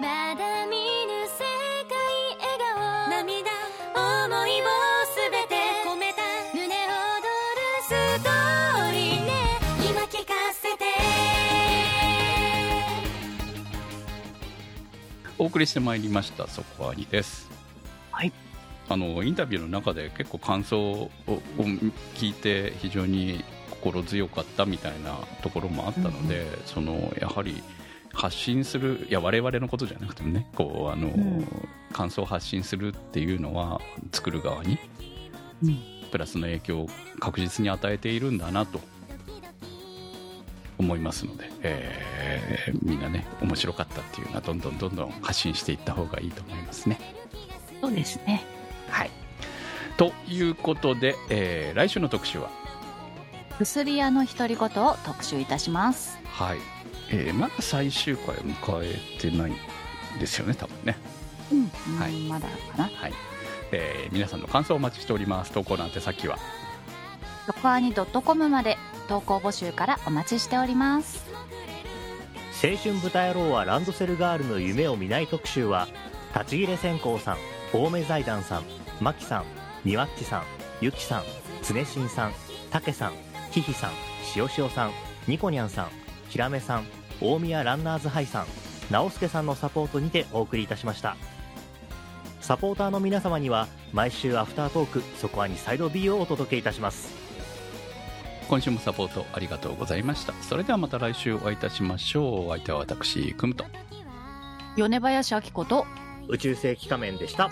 [0.00, 1.44] まだ見ぬ世
[1.86, 1.98] 界
[2.40, 3.50] 笑顔涙
[3.94, 4.64] 思いを
[5.04, 5.54] すべて
[5.86, 6.22] 込めた
[6.54, 9.32] 胸躍るストーリーね
[9.90, 10.84] 今聞かせて
[15.38, 17.50] お送りしてまいりましたそこありです。
[18.12, 18.32] はい。
[18.88, 21.10] あのインタビューの中で結構感想を
[22.14, 27.62] 聞いて非常に心強かったみたいなところもあったので、うん、そのやはり
[28.22, 31.44] 発信するいや我々のことじゃなくてもねこうあの、ん。
[31.92, 33.80] 感想を発信するっていうのは
[34.12, 34.78] 作る側に
[35.62, 35.78] うん。
[36.12, 38.80] プラスの影響を確実に与えているんだなと
[40.78, 46.98] 思いますので、えーみんなね面白かったっていうのはどんどんどんどん発信していった方がいいと思いますね。
[47.80, 48.44] そうですね。
[48.88, 49.10] はい、
[49.96, 52.50] ということで、えー来週の特集は、
[53.58, 56.18] 薬屋の独り言を特集いたします。
[56.24, 56.81] はい
[57.12, 60.96] えーまだ最終回を迎えてないんですよね多分ね。
[61.52, 62.12] うん、はい。
[62.26, 62.84] まだかな。
[62.84, 63.12] はい。
[63.70, 65.52] えー皆さんの感想をお待ちしております。
[65.52, 66.38] 投稿なんてさっきは？
[67.46, 71.24] そこアニ .com まで投稿募集からお待ちしております。
[72.64, 75.88] 青春豚野郎はランドセルガールの夢を見ない特集は
[76.32, 77.36] 立ち切れ線香さん
[77.74, 78.62] 青梅財団さん
[79.00, 79.44] マキさん
[79.84, 80.44] ニワッチさん
[80.80, 81.22] ゆきさん
[81.64, 82.32] 常新さん
[82.70, 83.12] たけさん
[83.50, 83.90] ひひさん
[84.24, 84.92] しおしおさん
[85.26, 85.88] ニコニャンさん
[86.28, 86.86] ひらめさん
[87.22, 88.46] 大宮ランナーズハイさん
[88.90, 91.16] 直輔さんのサポートにてお送りいたしました。
[92.40, 97.14] サポーターの皆様には毎週アフタートークそこはにサイド B をお届けいたします。
[98.48, 100.34] 今週もサポートありがとうございました。
[100.42, 102.48] それではまた来週お会いいたしましょう。
[102.48, 103.64] お相手は私くむと。
[104.76, 105.86] 米林明子と
[106.28, 107.50] 宇宙世紀仮面でした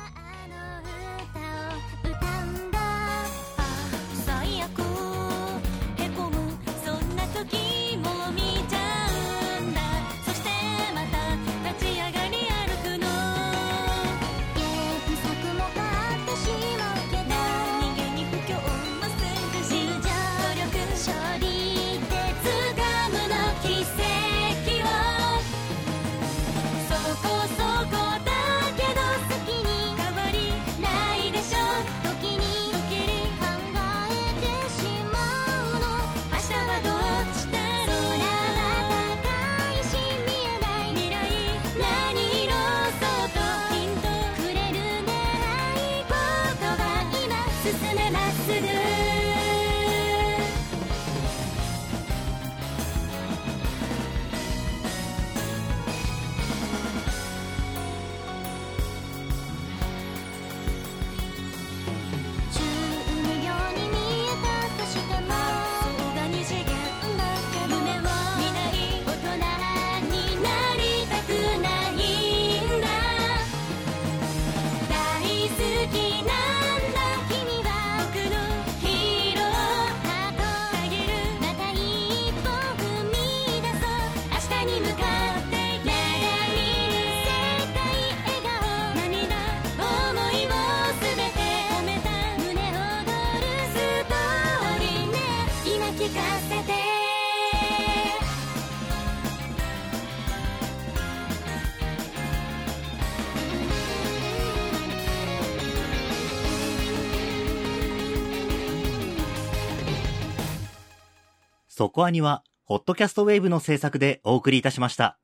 [111.80, 115.18] そこアニは、ホットキャストウェーブの制作でお送りいたしました。